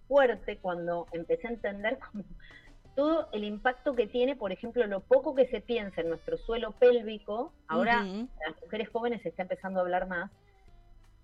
fuerte 0.07 0.57
cuando 0.59 1.07
empecé 1.11 1.47
a 1.47 1.51
entender 1.51 1.99
todo 2.95 3.27
el 3.33 3.43
impacto 3.43 3.93
que 3.93 4.07
tiene, 4.07 4.37
por 4.37 4.53
ejemplo, 4.53 4.87
lo 4.87 5.01
poco 5.01 5.35
que 5.35 5.47
se 5.47 5.59
piensa 5.59 5.99
en 5.99 6.07
nuestro 6.07 6.37
suelo 6.37 6.71
pélvico, 6.71 7.51
ahora 7.67 8.03
las 8.03 8.61
mujeres 8.63 8.87
jóvenes 8.89 9.21
se 9.23 9.29
está 9.29 9.41
empezando 9.41 9.79
a 9.79 9.83
hablar 9.83 10.07
más, 10.07 10.31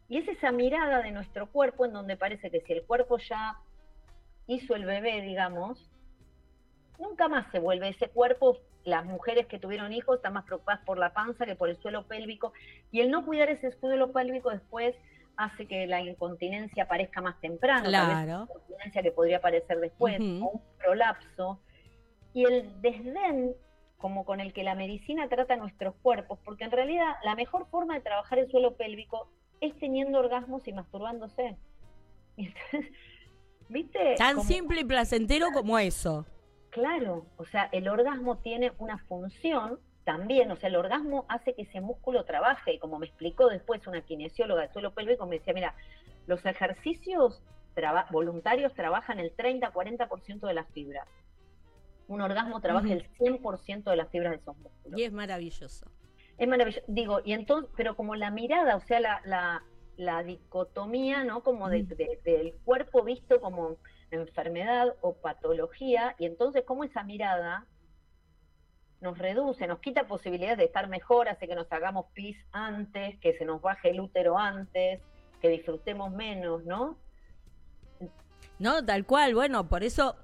y 0.09 0.17
es 0.17 0.27
esa 0.27 0.51
mirada 0.51 1.01
de 1.01 1.11
nuestro 1.11 1.49
cuerpo 1.49 1.85
en 1.85 1.93
donde 1.93 2.17
parece 2.17 2.51
que 2.51 2.59
si 2.59 2.73
el 2.73 2.83
cuerpo 2.83 3.17
ya 3.17 3.57
hizo 4.53 4.75
el 4.75 4.85
bebé, 4.85 5.21
digamos, 5.21 5.89
nunca 6.99 7.27
más 7.27 7.49
se 7.51 7.59
vuelve 7.59 7.89
ese 7.89 8.09
cuerpo. 8.09 8.57
Las 8.83 9.05
mujeres 9.05 9.47
que 9.47 9.59
tuvieron 9.59 9.93
hijos 9.93 10.17
están 10.17 10.33
más 10.33 10.45
preocupadas 10.45 10.83
por 10.85 10.97
la 10.97 11.13
panza 11.13 11.45
que 11.45 11.55
por 11.55 11.69
el 11.69 11.77
suelo 11.77 12.07
pélvico. 12.07 12.53
Y 12.91 13.01
el 13.01 13.11
no 13.11 13.25
cuidar 13.25 13.49
ese 13.49 13.71
suelo 13.79 14.11
pélvico 14.11 14.49
después 14.49 14.95
hace 15.37 15.67
que 15.67 15.87
la 15.87 16.01
incontinencia 16.01 16.83
aparezca 16.83 17.21
más 17.21 17.39
temprano. 17.39 17.87
Claro. 17.87 18.25
La 18.25 18.43
incontinencia 18.43 19.03
que 19.03 19.11
podría 19.11 19.37
aparecer 19.37 19.79
después, 19.79 20.19
o 20.19 20.23
un 20.23 20.61
prolapso. 20.77 21.59
Y 22.33 22.45
el 22.45 22.81
desdén 22.81 23.55
como 23.97 24.25
con 24.25 24.39
el 24.39 24.51
que 24.51 24.63
la 24.63 24.73
medicina 24.73 25.29
trata 25.29 25.55
nuestros 25.55 25.93
cuerpos, 26.01 26.39
porque 26.43 26.63
en 26.63 26.71
realidad 26.71 27.13
la 27.23 27.35
mejor 27.35 27.67
forma 27.69 27.93
de 27.93 28.01
trabajar 28.01 28.39
el 28.39 28.49
suelo 28.49 28.75
pélvico 28.75 29.29
es 29.61 29.77
teniendo 29.77 30.19
orgasmos 30.19 30.67
y 30.67 30.73
masturbándose. 30.73 31.55
¿viste? 33.71 34.15
Tan 34.17 34.41
simple 34.41 34.81
y 34.81 34.85
placentero 34.85 35.47
como 35.51 35.79
eso. 35.79 36.25
Claro, 36.69 37.25
o 37.37 37.45
sea, 37.45 37.69
el 37.71 37.87
orgasmo 37.87 38.37
tiene 38.37 38.71
una 38.77 38.97
función 38.99 39.79
también, 40.03 40.51
o 40.51 40.55
sea, 40.55 40.69
el 40.69 40.75
orgasmo 40.75 41.25
hace 41.29 41.53
que 41.53 41.63
ese 41.63 41.81
músculo 41.81 42.25
trabaje, 42.25 42.73
y 42.73 42.79
como 42.79 42.97
me 42.97 43.05
explicó 43.05 43.49
después 43.49 43.85
una 43.87 44.01
kinesióloga 44.01 44.63
de 44.63 44.73
suelo 44.73 44.93
pélvico, 44.93 45.25
me 45.25 45.37
decía, 45.37 45.53
mira, 45.53 45.75
los 46.27 46.45
ejercicios 46.45 47.43
voluntarios 48.11 48.73
trabajan 48.73 49.19
el 49.19 49.35
30-40% 49.35 50.47
de 50.47 50.53
las 50.53 50.67
fibras. 50.69 51.07
Un 52.07 52.21
orgasmo 52.21 52.59
trabaja 52.59 52.91
el 52.91 53.09
100% 53.17 53.83
de 53.83 53.95
las 53.95 54.09
fibras 54.09 54.31
de 54.31 54.37
esos 54.37 54.57
músculos. 54.57 54.99
Y 54.99 55.03
es 55.03 55.13
maravilloso. 55.13 55.85
Es 56.37 56.47
maravilloso. 56.47 56.85
Digo, 56.87 57.21
y 57.23 57.33
entonces, 57.33 57.71
pero 57.77 57.95
como 57.95 58.15
la 58.15 58.31
mirada, 58.31 58.75
o 58.75 58.81
sea, 58.81 58.99
la, 58.99 59.21
la, 59.23 59.63
dicotomía, 60.23 61.23
¿no? 61.23 61.43
Como 61.43 61.69
de, 61.69 61.83
del 62.23 62.53
cuerpo 62.65 63.03
visto 63.03 63.39
como 63.39 63.77
enfermedad 64.11 64.95
o 65.01 65.13
patología, 65.13 66.15
y 66.19 66.25
entonces 66.25 66.63
cómo 66.65 66.83
esa 66.83 67.03
mirada 67.03 67.65
nos 68.99 69.17
reduce, 69.17 69.65
nos 69.67 69.79
quita 69.79 70.07
posibilidades 70.07 70.57
de 70.57 70.65
estar 70.65 70.87
mejor, 70.87 71.29
hace 71.29 71.47
que 71.47 71.55
nos 71.55 71.71
hagamos 71.71 72.05
pis 72.13 72.37
antes, 72.51 73.17
que 73.19 73.33
se 73.37 73.45
nos 73.45 73.61
baje 73.61 73.89
el 73.89 73.99
útero 73.99 74.37
antes, 74.37 75.01
que 75.41 75.49
disfrutemos 75.49 76.11
menos, 76.11 76.63
¿no? 76.65 76.97
No, 78.59 78.85
tal 78.85 79.05
cual, 79.05 79.33
bueno, 79.33 79.67
por 79.67 79.83
eso 79.83 80.15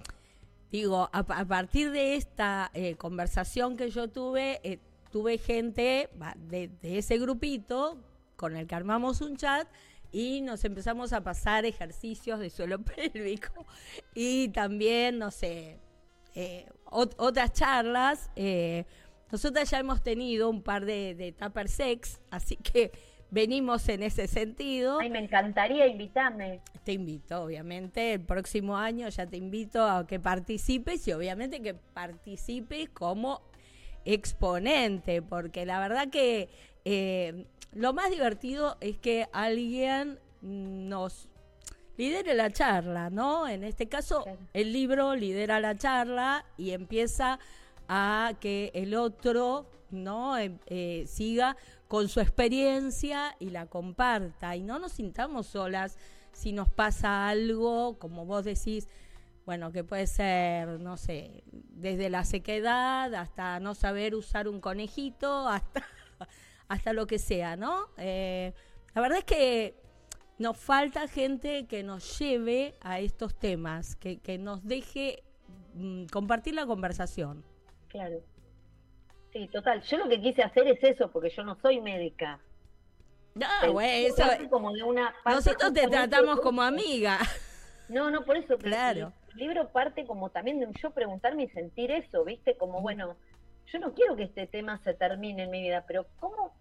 digo, 0.72 1.10
a, 1.12 1.24
partir 1.24 1.92
de 1.92 2.16
esta 2.16 2.72
eh, 2.74 2.96
conversación 2.96 3.78
que 3.78 3.90
yo 3.90 4.10
tuve, 4.10 4.60
eh, 4.64 4.80
tuve 5.12 5.38
gente 5.38 6.10
de, 6.38 6.70
ese 6.82 7.18
grupito 7.18 7.98
con 8.38 8.56
el 8.56 8.68
que 8.68 8.76
armamos 8.76 9.20
un 9.20 9.36
chat 9.36 9.68
y 10.12 10.42
nos 10.42 10.64
empezamos 10.64 11.12
a 11.12 11.22
pasar 11.22 11.66
ejercicios 11.66 12.40
de 12.40 12.50
suelo 12.50 12.80
pélvico 12.84 13.66
y 14.14 14.48
también, 14.50 15.20
no 15.20 15.32
sé, 15.32 15.80
eh, 16.36 16.66
otras 16.86 17.52
charlas. 17.52 18.32
Eh, 18.36 18.86
nosotras 19.32 19.70
ya 19.70 19.80
hemos 19.80 20.02
tenido 20.02 20.50
un 20.50 20.62
par 20.62 20.86
de, 20.86 21.14
de 21.16 21.34
tupper 21.34 21.68
sex, 21.68 22.22
así 22.32 22.56
que 22.56 22.92
venimos 23.30 23.90
en 23.90 24.04
ese 24.04 24.28
sentido. 24.28 25.00
Ay, 25.00 25.10
me 25.10 25.20
encantaría 25.20 25.88
invitarme. 25.88 26.62
Te 26.84 26.94
invito, 26.94 27.44
obviamente, 27.44 28.14
el 28.14 28.22
próximo 28.22 28.78
año 28.78 29.10
ya 29.10 29.26
te 29.26 29.38
invito 29.38 29.84
a 29.84 30.08
que 30.08 30.20
participes 30.20 31.06
y 31.08 31.12
obviamente 31.12 31.62
que 31.62 31.74
participes 31.74 32.90
como 32.90 33.42
exponente, 34.06 35.22
porque 35.22 35.66
la 35.66 35.80
verdad 35.80 36.08
que 36.10 36.48
eh, 36.90 37.46
lo 37.74 37.92
más 37.92 38.10
divertido 38.10 38.78
es 38.80 38.98
que 38.98 39.28
alguien 39.34 40.20
nos 40.42 41.28
lidere 41.98 42.34
la 42.34 42.50
charla, 42.50 43.10
¿no? 43.10 43.46
En 43.46 43.66
este 43.66 43.90
caso, 43.90 44.24
el 44.54 44.72
libro 44.72 45.14
lidera 45.14 45.60
la 45.60 45.76
charla 45.76 46.46
y 46.56 46.72
empieza 46.72 47.40
a 47.90 48.36
que 48.40 48.72
el 48.74 48.96
otro, 48.96 49.70
¿no? 49.92 50.38
Eh, 50.38 50.58
eh, 50.68 51.04
siga 51.08 51.58
con 51.90 52.08
su 52.08 52.22
experiencia 52.22 53.36
y 53.38 53.50
la 53.50 53.66
comparta 53.66 54.56
y 54.56 54.64
no 54.64 54.80
nos 54.80 54.94
sintamos 54.94 55.48
solas 55.48 55.98
si 56.32 56.54
nos 56.54 56.72
pasa 56.72 57.28
algo, 57.28 58.00
como 58.00 58.26
vos 58.26 58.46
decís, 58.46 58.88
bueno, 59.46 59.74
que 59.74 59.84
puede 59.84 60.08
ser, 60.08 60.80
no 60.80 60.96
sé, 60.96 61.44
desde 61.52 62.10
la 62.10 62.24
sequedad 62.24 63.14
hasta 63.14 63.60
no 63.60 63.76
saber 63.76 64.16
usar 64.16 64.48
un 64.48 64.62
conejito, 64.62 65.50
hasta, 65.50 65.84
hasta 66.68 66.94
lo 66.94 67.08
que 67.08 67.20
sea, 67.20 67.56
¿no? 67.56 67.88
Eh, 67.98 68.54
la 68.94 69.02
verdad 69.02 69.20
es 69.20 69.26
que 69.26 69.76
nos 70.38 70.58
falta 70.58 71.08
gente 71.08 71.66
que 71.68 71.84
nos 71.84 72.20
lleve 72.20 72.76
a 72.82 73.00
estos 73.00 73.36
temas, 73.36 73.96
que, 73.96 74.20
que 74.20 74.38
nos 74.38 74.66
deje 74.66 75.24
mm, 75.74 76.06
compartir 76.08 76.56
la 76.56 76.66
conversación. 76.66 77.44
Claro. 77.88 78.22
Sí, 79.34 79.48
total. 79.48 79.82
Yo 79.84 79.98
lo 79.98 80.10
que 80.10 80.22
quise 80.22 80.44
hacer 80.44 80.68
es 80.68 80.84
eso, 80.84 81.12
porque 81.12 81.30
yo 81.30 81.44
no 81.44 81.58
soy 81.62 81.82
médica. 81.82 82.40
No, 83.36 83.72
güey, 83.72 84.08
eso. 84.08 84.24
Como 84.50 84.74
de 84.74 84.84
una 84.84 85.14
nosotros 85.26 85.72
te 85.74 85.88
tratamos 85.88 86.40
como 86.40 86.62
amiga. 86.62 87.20
No, 87.88 88.10
no, 88.10 88.26
por 88.26 88.36
eso. 88.36 88.58
Claro 88.58 89.14
libro 89.38 89.70
parte 89.70 90.06
como 90.06 90.30
también 90.30 90.60
de 90.60 90.66
un 90.66 90.74
yo 90.74 90.92
preguntarme 90.92 91.44
y 91.44 91.50
sentir 91.50 91.92
eso, 91.92 92.26
¿viste? 92.26 92.58
Como, 92.58 92.82
bueno, 92.82 93.16
yo 93.68 93.80
no 93.80 93.94
quiero 93.94 94.16
que 94.16 94.24
este 94.24 94.48
tema 94.48 94.78
se 94.80 94.94
termine 94.94 95.44
en 95.44 95.52
mi 95.52 95.62
vida, 95.62 95.84
pero 95.88 96.08
¿cómo, 96.20 96.54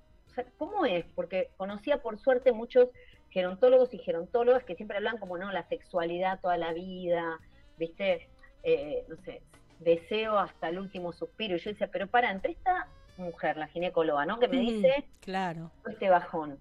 ¿cómo 0.58 0.84
es? 0.84 1.04
Porque 1.14 1.50
conocía 1.56 2.02
por 2.02 2.18
suerte 2.18 2.52
muchos 2.52 2.88
gerontólogos 3.30 3.92
y 3.94 3.98
gerontólogas 3.98 4.64
que 4.64 4.74
siempre 4.74 4.96
hablan 4.96 5.18
como, 5.18 5.38
no, 5.38 5.52
la 5.52 5.66
sexualidad 5.68 6.40
toda 6.40 6.56
la 6.56 6.72
vida, 6.72 7.38
¿viste? 7.78 8.28
Eh, 8.62 9.04
no 9.08 9.16
sé, 9.18 9.42
deseo 9.78 10.38
hasta 10.38 10.68
el 10.68 10.78
último 10.78 11.12
suspiro. 11.12 11.56
Y 11.56 11.60
yo 11.60 11.70
decía, 11.70 11.88
pero 11.92 12.06
para, 12.06 12.30
entre 12.30 12.52
esta 12.52 12.88
mujer, 13.16 13.56
la 13.56 13.68
ginecóloga, 13.68 14.26
¿no? 14.26 14.38
Que 14.38 14.48
me 14.48 14.58
dice, 14.58 15.08
claro. 15.20 15.70
este 15.88 16.08
bajón 16.08 16.58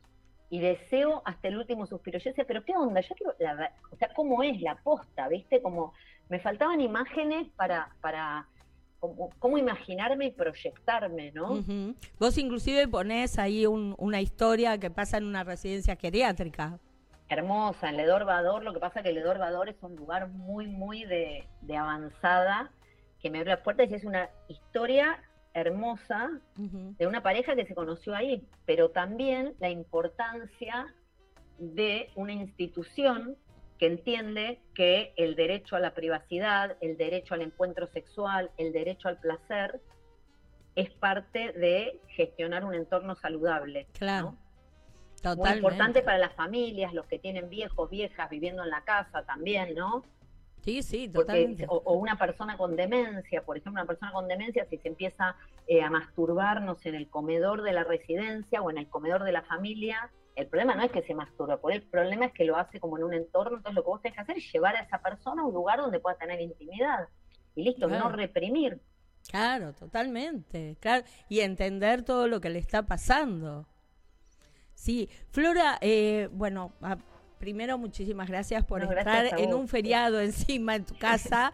y 0.50 0.60
deseo 0.60 1.22
hasta 1.26 1.48
el 1.48 1.58
último 1.58 1.88
suspiro. 1.88 2.20
Yo 2.20 2.30
decía, 2.30 2.46
pero 2.48 2.64
qué 2.64 2.76
onda, 2.76 3.02
yo 3.02 3.16
quiero, 3.16 3.36
la, 3.40 3.74
o 3.92 3.96
sea, 3.96 4.14
cómo 4.14 4.44
es 4.44 4.62
la 4.62 4.76
posta, 4.76 5.28
¿viste? 5.28 5.62
Como 5.62 5.94
me 6.30 6.40
faltaban 6.40 6.82
imágenes 6.82 7.48
para, 7.56 7.90
para 8.02 8.48
cómo, 9.40 9.58
imaginarme 9.58 10.26
y 10.28 10.32
proyectarme, 10.32 11.32
¿no? 11.32 11.64
Vos 12.20 12.38
inclusive 12.38 12.88
ponés 12.88 13.38
ahí 13.40 13.66
una 13.66 14.22
historia 14.22 14.78
que 14.78 14.90
pasa 14.90 15.18
en 15.18 15.26
una 15.26 15.44
residencia 15.44 15.96
geriátrica. 15.96 16.80
Hermosa, 17.28 17.90
en 17.90 17.98
Ledor 17.98 18.26
Vador, 18.26 18.64
lo 18.64 18.74
que 18.74 18.80
pasa 18.80 19.00
es 19.00 19.06
que 19.06 19.12
Ledor 19.12 19.40
Vador 19.40 19.70
es 19.70 19.82
un 19.82 19.96
lugar 19.96 20.30
muy, 20.30 20.68
muy 20.68 21.06
de, 21.06 21.48
avanzada, 21.76 22.72
que 23.20 23.30
me 23.32 23.40
abre 23.40 23.52
las 23.52 23.62
puertas 23.62 23.90
y 23.90 23.96
es 23.96 24.04
una 24.04 24.30
historia 24.48 25.20
hermosa 25.54 26.30
de 26.56 27.08
una 27.08 27.24
pareja 27.24 27.56
que 27.56 27.66
se 27.66 27.74
conoció 27.74 28.14
ahí, 28.14 28.46
pero 28.66 28.90
también 28.90 29.56
la 29.60 29.70
importancia 29.70 30.94
de 31.58 32.10
una 32.16 32.34
institución 32.34 33.38
que 33.78 33.88
entiende 33.88 34.60
que 34.74 35.14
el 35.18 35.36
derecho 35.36 35.76
a 35.76 35.80
la 35.80 35.94
privacidad, 35.94 36.78
el 36.82 36.98
derecho 36.98 37.34
al 37.34 37.42
encuentro 37.42 37.88
sexual, 37.88 38.52
el 38.58 38.72
derecho 38.72 39.10
al 39.10 39.20
placer, 39.20 39.82
es 40.76 40.90
parte 40.92 41.52
de 41.54 42.02
gestionar 42.10 42.64
un 42.66 42.74
entorno 42.74 43.16
saludable. 43.16 43.88
Claro. 43.94 44.36
Muy 45.38 45.50
importante 45.50 46.04
para 46.04 46.18
las 46.18 46.34
familias, 46.34 46.94
los 46.94 47.06
que 47.08 47.18
tienen 47.18 47.50
viejos, 47.50 47.90
viejas 47.90 48.30
viviendo 48.30 48.64
en 48.64 48.70
la 48.70 48.82
casa 48.82 49.24
también, 49.24 49.74
¿no? 49.74 50.04
Sí, 50.62 50.82
sí, 50.82 51.08
totalmente. 51.08 51.66
o, 51.68 51.94
una 51.94 52.18
persona 52.18 52.58
con 52.58 52.76
demencia, 52.76 53.44
por 53.44 53.58
ejemplo, 53.58 53.82
una 53.82 53.88
persona 53.88 54.12
con 54.12 54.28
demencia, 54.28 54.66
si 54.70 54.78
se 54.78 54.88
empieza 54.88 55.36
eh, 55.68 55.82
a 55.82 55.90
masturbarnos 55.90 56.86
en 56.86 56.96
el 56.96 57.08
comedor 57.08 57.62
de 57.62 57.72
la 57.72 57.84
residencia 57.84 58.62
o 58.62 58.72
en 58.72 58.80
el 58.80 58.88
comedor 58.88 59.24
de 59.24 59.32
la 59.32 59.44
familia, 59.44 60.10
el 60.36 60.48
problema 60.48 60.76
no 60.76 60.84
es 60.84 60.92
que 60.92 61.02
se 61.04 61.16
masturba, 61.16 61.60
el 61.72 61.84
problema 61.84 62.26
es 62.26 62.34
que 62.34 62.44
lo 62.44 62.58
hace 62.58 62.80
como 62.80 62.98
en 62.98 63.06
un 63.06 63.14
entorno, 63.14 63.58
entonces 63.58 63.76
lo 63.76 63.84
que 63.84 63.90
vos 63.90 64.02
tenés 64.02 64.16
que 64.16 64.22
hacer 64.22 64.38
es 64.38 64.52
llevar 64.52 64.76
a 64.76 64.82
esa 64.82 65.02
persona 65.02 65.42
a 65.42 65.46
un 65.46 65.54
lugar 65.54 65.80
donde 65.80 66.00
pueda 66.00 66.18
tener 66.18 66.42
intimidad. 66.42 67.08
Y 67.56 67.64
listo, 67.64 67.88
no 67.88 68.10
reprimir. 68.10 68.82
Claro, 69.30 69.74
totalmente, 69.74 70.78
claro, 70.80 71.06
y 71.30 71.40
entender 71.40 72.04
todo 72.04 72.28
lo 72.28 72.42
que 72.42 72.50
le 72.50 72.60
está 72.60 72.84
pasando. 72.84 73.66
Sí, 74.74 75.10
Flora, 75.32 75.78
eh, 75.82 76.28
bueno, 76.32 76.74
primero 77.40 77.78
muchísimas 77.78 78.28
gracias 78.28 78.64
por 78.66 78.84
estar 78.84 79.40
en 79.40 79.54
un 79.54 79.68
feriado 79.68 80.20
encima 80.20 80.76
en 80.76 80.86
tu 80.86 80.96
casa. 81.00 81.52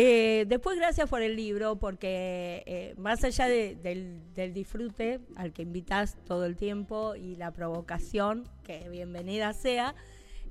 Eh, 0.00 0.44
después, 0.46 0.76
gracias 0.76 1.08
por 1.08 1.22
el 1.22 1.34
libro, 1.34 1.76
porque 1.76 2.62
eh, 2.66 2.94
más 2.98 3.24
allá 3.24 3.48
del, 3.48 4.20
disfrute 4.54 5.18
al 5.34 5.52
que 5.52 5.62
invitas 5.62 6.16
todo 6.24 6.44
el 6.44 6.56
tiempo 6.56 7.16
y 7.16 7.34
la 7.34 7.50
provocación, 7.50 8.48
que 8.62 8.88
bienvenida 8.88 9.52
sea, 9.54 9.96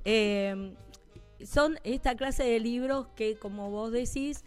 eh, 0.04 0.74
son 1.42 1.78
esta 1.84 2.14
clase 2.14 2.44
de 2.44 2.60
libros 2.60 3.06
que, 3.16 3.36
como 3.36 3.70
vos 3.70 3.90
decís, 3.90 4.44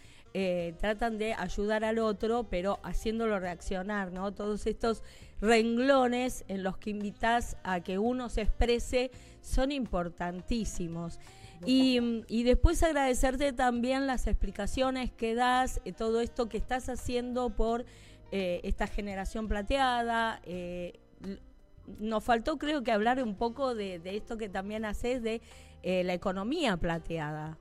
tratan 0.79 1.17
de 1.17 1.33
ayudar 1.33 1.83
al 1.83 1.99
otro, 1.99 2.47
pero 2.49 2.79
haciéndolo 2.83 3.39
reaccionar, 3.39 4.11
¿no? 4.11 4.33
Todos 4.33 4.65
estos 4.65 5.03
renglones 5.41 6.45
en 6.47 6.63
los 6.63 6.77
que 6.77 6.91
invitas 6.91 7.57
a 7.63 7.81
que 7.81 7.97
uno 7.97 8.29
se 8.29 8.41
exprese 8.43 9.11
son 9.41 9.71
importantísimos. 9.71 11.19
Y, 11.65 12.43
después 12.43 12.81
agradecerte 12.81 13.53
también 13.53 14.07
las 14.07 14.27
explicaciones 14.27 15.11
que 15.11 15.35
das, 15.35 15.79
eh, 15.85 15.93
todo 15.93 16.21
esto 16.21 16.49
que 16.49 16.57
estás 16.57 16.89
haciendo 16.89 17.51
por 17.51 17.85
eh, 18.31 18.61
esta 18.63 18.87
generación 18.87 19.47
plateada. 19.47 20.39
Eh, 20.43 20.99
nos 21.99 22.23
faltó 22.23 22.57
creo 22.57 22.83
que 22.83 22.91
hablar 22.91 23.21
un 23.21 23.35
poco 23.35 23.75
de, 23.75 24.01
esto 24.05 24.37
que 24.37 24.49
también 24.49 24.85
haces 24.85 25.21
de 25.21 25.41
la 25.83 26.13
economía 26.13 26.77
plateada. 26.77 27.57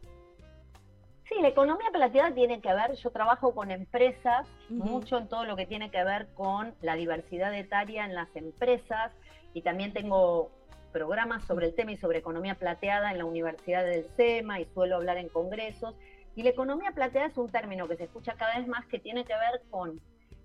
Sí, 1.28 1.36
la 1.40 1.48
economía 1.48 1.86
plateada 1.92 2.34
tiene 2.34 2.60
que 2.60 2.72
ver, 2.74 2.94
yo 2.96 3.10
trabajo 3.10 3.54
con 3.54 3.70
empresas, 3.70 4.46
mucho 4.68 5.16
en 5.16 5.28
todo 5.28 5.44
lo 5.44 5.56
que 5.56 5.64
tiene 5.64 5.90
que 5.90 6.02
ver 6.04 6.28
con 6.34 6.74
la 6.82 6.96
diversidad 6.96 7.54
etaria 7.54 8.04
en 8.04 8.14
las 8.14 8.28
empresas 8.34 9.12
y 9.54 9.62
también 9.62 9.92
tengo 9.92 10.50
programas 10.90 11.44
sobre 11.44 11.66
el 11.66 11.74
tema 11.74 11.92
y 11.92 11.96
sobre 11.96 12.18
economía 12.18 12.54
plateada 12.54 13.10
en 13.10 13.18
la 13.18 13.24
Universidad 13.24 13.84
del 13.84 14.04
SEMA 14.16 14.60
y 14.60 14.66
suelo 14.66 14.96
hablar 14.96 15.16
en 15.16 15.28
congresos. 15.28 15.94
Y 16.36 16.42
la 16.42 16.50
economía 16.50 16.92
plateada 16.92 17.26
es 17.28 17.36
un 17.38 17.48
término 17.48 17.88
que 17.88 17.96
se 17.96 18.04
escucha 18.04 18.34
cada 18.34 18.58
vez 18.58 18.68
más 18.68 18.86
que 18.86 18.98
tiene 18.98 19.24
que 19.24 19.32
ver 19.32 19.62
con 19.70 20.00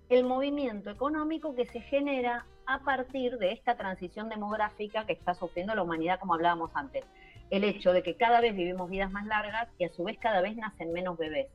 el 0.08 0.24
movimiento 0.24 0.90
económico 0.90 1.54
que 1.54 1.66
se 1.66 1.80
genera 1.80 2.46
a 2.66 2.80
partir 2.80 3.38
de 3.38 3.52
esta 3.52 3.76
transición 3.76 4.28
demográfica 4.28 5.04
que 5.06 5.12
está 5.12 5.34
sufriendo 5.34 5.74
la 5.74 5.82
humanidad, 5.82 6.18
como 6.20 6.34
hablábamos 6.34 6.70
antes. 6.74 7.04
El 7.50 7.64
hecho 7.64 7.92
de 7.92 8.02
que 8.02 8.16
cada 8.16 8.40
vez 8.40 8.56
vivimos 8.56 8.90
vidas 8.90 9.10
más 9.10 9.26
largas 9.26 9.68
y 9.78 9.84
a 9.84 9.88
su 9.88 10.04
vez 10.04 10.18
cada 10.18 10.40
vez 10.40 10.56
nacen 10.56 10.92
menos 10.92 11.16
bebés. 11.16 11.48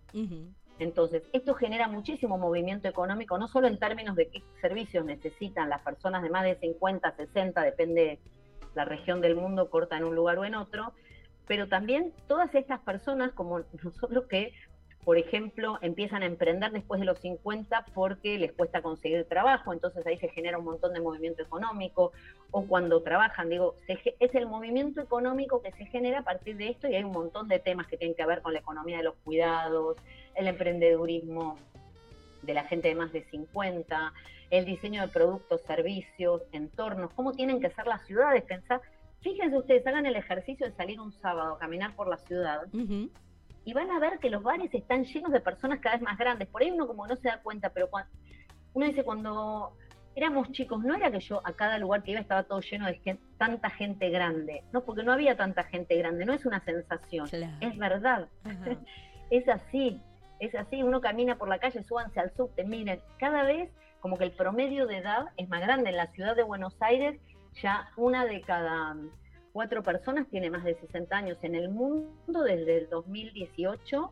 Entonces, 0.80 1.24
esto 1.32 1.54
genera 1.54 1.88
muchísimo 1.88 2.38
movimiento 2.38 2.88
económico, 2.88 3.38
no 3.38 3.48
solo 3.48 3.68
en 3.68 3.78
términos 3.78 4.16
de 4.16 4.30
qué 4.30 4.42
servicios 4.62 5.06
necesitan 5.06 5.70
las 5.70 5.82
personas 5.82 6.24
de 6.24 6.30
más 6.30 6.44
de 6.44 6.56
50, 6.56 7.12
60, 7.12 7.62
depende 7.62 8.20
la 8.76 8.86
región 8.86 9.22
del 9.22 9.36
mundo 9.36 9.70
corta 9.70 9.98
en 9.98 10.04
un 10.04 10.16
lugar 10.16 10.38
o 10.40 10.46
en 10.46 10.56
otro, 10.56 10.94
pero 11.48 11.68
también 11.68 12.14
todas 12.28 12.54
estas 12.56 12.80
personas 12.82 13.32
como 13.34 13.62
nosotros 13.84 14.26
que, 14.28 14.54
por 15.04 15.18
ejemplo, 15.18 15.80
empiezan 15.82 16.22
a 16.24 16.28
emprender 16.28 16.72
después 16.72 17.00
de 17.00 17.06
los 17.06 17.20
50 17.20 17.86
porque 17.94 18.38
les 18.38 18.54
cuesta 18.54 18.82
conseguir 18.82 19.26
trabajo, 19.26 19.74
entonces 19.74 20.06
ahí 20.06 20.18
se 20.18 20.30
genera 20.30 20.60
un 20.60 20.66
montón 20.66 20.94
de 20.94 21.02
movimiento 21.02 21.42
económico, 21.42 22.12
o 22.52 22.66
cuando 22.68 23.02
trabajan, 23.02 23.50
digo, 23.50 23.76
es 23.88 24.36
el 24.36 24.46
movimiento 24.46 25.02
económico 25.02 25.62
que 25.62 25.72
se 25.72 25.86
genera 25.86 26.20
a 26.20 26.24
partir 26.24 26.56
de 26.58 26.70
esto 26.70 26.88
y 26.88 26.96
hay 26.96 27.04
un 27.04 27.12
montón 27.12 27.48
de 27.48 27.60
temas 27.60 27.88
que 27.88 27.98
tienen 27.98 28.16
que 28.16 28.26
ver 28.26 28.42
con 28.42 28.54
la 28.54 28.60
economía 28.60 28.98
de 28.98 29.04
los 29.04 29.16
cuidados, 29.24 29.98
el 30.36 30.48
emprendedurismo 30.48 31.58
de 32.42 32.54
la 32.54 32.64
gente 32.66 32.88
de 32.90 32.96
más 32.96 33.12
de 33.12 33.24
50, 33.24 34.14
el 34.50 34.66
diseño 34.66 35.02
de 35.02 35.08
productos, 35.08 35.62
servicios, 35.62 36.42
entornos, 36.52 37.14
cómo 37.14 37.32
tienen 37.34 37.60
que 37.62 37.70
ser 37.70 37.88
las 37.88 38.06
ciudades. 38.06 38.44
Pensar, 38.44 38.82
fíjense 39.22 39.58
ustedes, 39.58 39.86
hagan 39.88 40.06
el 40.06 40.16
ejercicio 40.16 40.66
de 40.66 40.74
salir 40.74 41.00
un 41.00 41.12
sábado 41.14 41.56
a 41.56 41.60
caminar 41.60 41.96
por 41.96 42.08
la 42.08 42.18
ciudad 42.18 42.62
y 43.64 43.74
van 43.74 43.92
a 43.92 44.00
ver 44.00 44.20
que 44.20 44.30
los 44.30 44.44
bares 44.44 44.74
están 44.74 45.06
llenos 45.06 45.32
de 45.32 45.40
personas 45.40 45.80
cada 45.80 45.96
vez 45.96 46.04
más 46.04 46.18
grandes. 46.18 46.48
Por 46.48 46.62
ahí 46.62 46.72
uno 46.72 46.88
como 46.88 47.08
no 47.08 47.16
se 47.16 47.28
da 47.28 47.42
cuenta, 47.42 47.70
pero 47.70 47.90
cuando, 47.90 48.10
uno 48.74 48.86
dice 48.86 49.04
cuando 49.04 49.78
éramos 50.16 50.52
chicos, 50.52 50.84
no 50.84 50.96
era 50.96 51.12
que 51.12 51.20
yo 51.20 51.42
a 51.46 51.54
cada 51.54 51.78
lugar 51.78 52.04
que 52.04 52.12
iba 52.12 52.20
estaba 52.20 52.44
todo 52.44 52.60
lleno 52.62 52.88
de 52.88 53.20
tanta 53.38 53.70
gente 53.70 54.10
grande, 54.10 54.64
no, 54.74 54.84
porque 54.84 55.04
no 55.04 55.14
había 55.14 55.38
tanta 55.38 55.64
gente 55.64 55.96
grande, 55.98 56.26
no 56.26 56.34
es 56.34 56.46
una 56.46 56.60
sensación, 56.62 57.30
es 57.62 57.78
verdad, 57.78 58.28
es 59.30 59.48
así, 59.48 60.02
es 60.42 60.56
así, 60.56 60.82
uno 60.82 61.02
camina 61.02 61.38
por 61.38 61.48
la 61.48 61.60
calle, 61.60 61.84
súbanse 61.84 62.20
al 62.20 62.34
subte, 62.36 62.64
miren, 62.64 63.00
cada 63.20 63.44
vez 63.44 63.70
como 64.00 64.18
que 64.18 64.24
el 64.24 64.32
promedio 64.32 64.88
de 64.88 64.98
edad 64.98 65.28
es 65.38 65.48
más 65.48 65.62
grande. 65.62 65.92
En 65.92 65.98
la 65.98 66.08
ciudad 66.08 66.36
de 66.36 66.42
Buenos 66.44 66.76
Aires 66.82 67.20
ya 67.62 67.92
una 67.96 68.26
de 68.26 68.42
cada 68.42 68.98
cuatro 69.54 69.84
personas 69.84 70.28
tiene 70.30 70.50
más 70.50 70.64
de 70.64 70.74
60 70.76 71.16
años. 71.16 71.38
En 71.44 71.54
el 71.54 71.70
mundo 71.70 72.42
desde 72.44 72.80
el 72.80 72.90
2018 72.90 74.10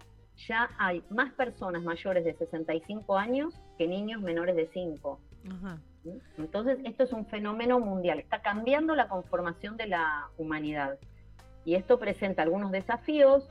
ya 0.47 0.69
hay 0.77 1.03
más 1.09 1.33
personas 1.33 1.81
mayores 1.81 2.23
de 2.23 2.35
65 2.35 3.17
años 3.17 3.55
que 3.77 3.87
niños 3.87 4.21
menores 4.21 4.55
de 4.55 4.69
5. 4.71 5.19
Entonces, 6.37 6.77
esto 6.85 7.03
es 7.03 7.11
un 7.11 7.25
fenómeno 7.25 7.79
mundial, 7.79 8.19
está 8.19 8.41
cambiando 8.41 8.95
la 8.95 9.07
conformación 9.07 9.77
de 9.77 9.87
la 9.87 10.29
humanidad. 10.37 10.97
Y 11.65 11.75
esto 11.75 11.99
presenta 11.99 12.43
algunos 12.43 12.71
desafíos, 12.71 13.49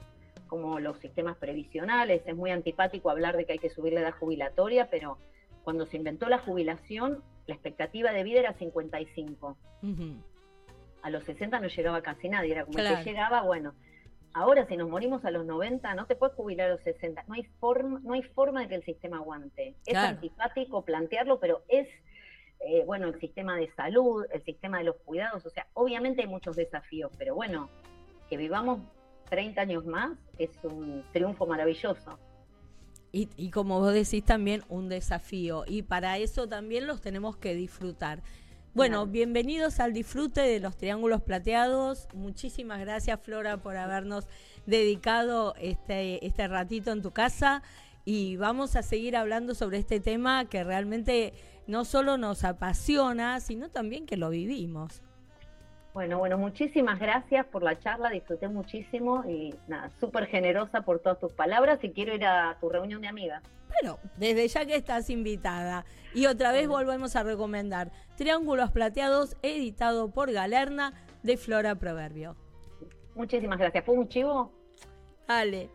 como 0.48 0.80
los 0.80 0.98
sistemas 0.98 1.36
previsionales. 1.36 2.22
Es 2.26 2.34
muy 2.34 2.50
antipático 2.50 3.10
hablar 3.10 3.36
de 3.36 3.44
que 3.44 3.52
hay 3.52 3.58
que 3.58 3.70
subir 3.70 3.92
la 3.92 4.00
edad 4.00 4.14
jubilatoria, 4.18 4.90
pero 4.90 5.18
cuando 5.62 5.86
se 5.86 5.96
inventó 5.96 6.28
la 6.28 6.38
jubilación, 6.38 7.22
la 7.46 7.54
expectativa 7.54 8.10
de 8.12 8.24
vida 8.24 8.40
era 8.40 8.54
55. 8.54 9.56
A 11.02 11.10
los 11.10 11.24
60 11.24 11.60
no 11.60 11.68
llegaba 11.68 12.02
casi 12.02 12.28
nadie, 12.28 12.52
era 12.52 12.64
como 12.64 12.76
que 12.76 13.04
llegaba, 13.04 13.42
bueno. 13.42 13.74
Ahora, 14.34 14.66
si 14.66 14.76
nos 14.76 14.88
morimos 14.88 15.24
a 15.24 15.30
los 15.30 15.46
90, 15.46 15.94
no 15.94 16.06
te 16.06 16.14
puedes 16.14 16.34
jubilar 16.36 16.68
a 16.68 16.74
los 16.74 16.82
60. 16.82 17.24
No 17.28 17.34
hay 17.34 17.44
forma, 17.60 18.00
no 18.02 18.12
hay 18.12 18.22
forma 18.22 18.60
de 18.60 18.68
que 18.68 18.74
el 18.74 18.84
sistema 18.84 19.16
aguante. 19.18 19.74
Es 19.86 19.96
antipático 19.96 20.84
plantearlo, 20.84 21.40
pero 21.40 21.62
es, 21.68 21.88
eh, 22.60 22.84
bueno, 22.84 23.08
el 23.08 23.18
sistema 23.18 23.56
de 23.56 23.70
salud, 23.72 24.26
el 24.30 24.42
sistema 24.42 24.78
de 24.78 24.84
los 24.84 24.96
cuidados. 24.96 25.44
O 25.46 25.50
sea, 25.50 25.66
obviamente 25.74 26.22
hay 26.22 26.28
muchos 26.28 26.56
desafíos, 26.56 27.10
pero 27.16 27.34
bueno, 27.34 27.70
que 28.28 28.36
vivamos 28.36 28.80
30 29.28 29.60
años 29.60 29.86
más 29.86 30.18
es 30.38 30.50
un 30.62 31.04
triunfo 31.12 31.46
maravilloso. 31.46 32.18
Y, 33.10 33.50
como 33.50 33.80
vos 33.80 33.94
decís 33.94 34.22
también 34.22 34.62
un 34.68 34.88
desafío 34.88 35.64
y 35.66 35.82
para 35.82 36.18
eso 36.18 36.46
también 36.46 36.86
los 36.86 37.00
tenemos 37.00 37.36
que 37.36 37.54
disfrutar. 37.54 38.22
Bueno, 38.74 39.06
bienvenidos 39.06 39.80
al 39.80 39.94
disfrute 39.94 40.42
de 40.42 40.60
los 40.60 40.76
triángulos 40.76 41.22
plateados. 41.22 42.06
Muchísimas 42.12 42.80
gracias 42.80 43.18
Flora 43.20 43.56
por 43.56 43.76
habernos 43.76 44.26
dedicado 44.66 45.54
este, 45.58 46.24
este 46.24 46.46
ratito 46.48 46.92
en 46.92 47.00
tu 47.00 47.10
casa 47.10 47.62
y 48.04 48.36
vamos 48.36 48.76
a 48.76 48.82
seguir 48.82 49.16
hablando 49.16 49.54
sobre 49.54 49.78
este 49.78 50.00
tema 50.00 50.44
que 50.44 50.62
realmente 50.62 51.32
no 51.66 51.84
solo 51.84 52.18
nos 52.18 52.44
apasiona, 52.44 53.40
sino 53.40 53.70
también 53.70 54.06
que 54.06 54.16
lo 54.16 54.30
vivimos. 54.30 55.02
Bueno, 55.94 56.18
bueno, 56.18 56.38
muchísimas 56.38 57.00
gracias 57.00 57.46
por 57.46 57.62
la 57.62 57.78
charla, 57.78 58.10
disfruté 58.10 58.46
muchísimo 58.48 59.24
y 59.26 59.54
nada, 59.66 59.90
súper 59.98 60.26
generosa 60.26 60.82
por 60.82 61.00
todas 61.00 61.18
tus 61.18 61.32
palabras 61.32 61.82
y 61.82 61.90
quiero 61.90 62.14
ir 62.14 62.24
a 62.24 62.56
tu 62.60 62.68
reunión 62.68 63.00
de 63.00 63.08
amigas. 63.08 63.42
Bueno, 63.68 63.98
desde 64.16 64.48
ya 64.48 64.64
que 64.64 64.76
estás 64.76 65.10
invitada. 65.10 65.84
Y 66.14 66.26
otra 66.26 66.52
vez 66.52 66.68
volvemos 66.68 67.16
a 67.16 67.22
recomendar 67.22 67.90
Triángulos 68.16 68.70
Plateados, 68.70 69.36
editado 69.42 70.10
por 70.10 70.32
Galerna 70.32 70.92
de 71.22 71.36
Flora 71.36 71.74
Proverbio. 71.74 72.36
Muchísimas 73.14 73.58
gracias. 73.58 73.84
¿Fue 73.84 73.94
un 73.94 74.08
chivo? 74.08 74.52
Dale. 75.26 75.70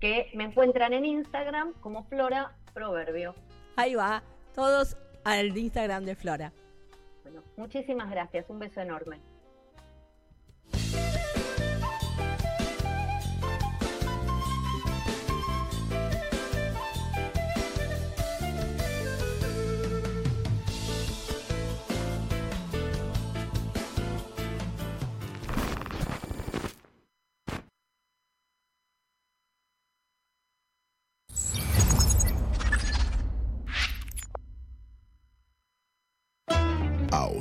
Que 0.00 0.30
me 0.34 0.44
encuentran 0.44 0.92
en 0.92 1.04
Instagram 1.04 1.72
como 1.80 2.04
Flora 2.04 2.56
Proverbio. 2.72 3.34
Ahí 3.76 3.94
va, 3.94 4.22
todos 4.54 4.96
al 5.24 5.56
Instagram 5.56 6.04
de 6.04 6.14
Flora. 6.16 6.52
Bueno, 7.22 7.42
muchísimas 7.56 8.10
gracias. 8.10 8.44
Un 8.48 8.58
beso 8.58 8.80
enorme. 8.80 9.20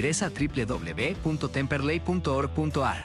Ingresa 0.00 0.26
a 0.26 0.30
www.temperley.org.ar. 0.30 3.04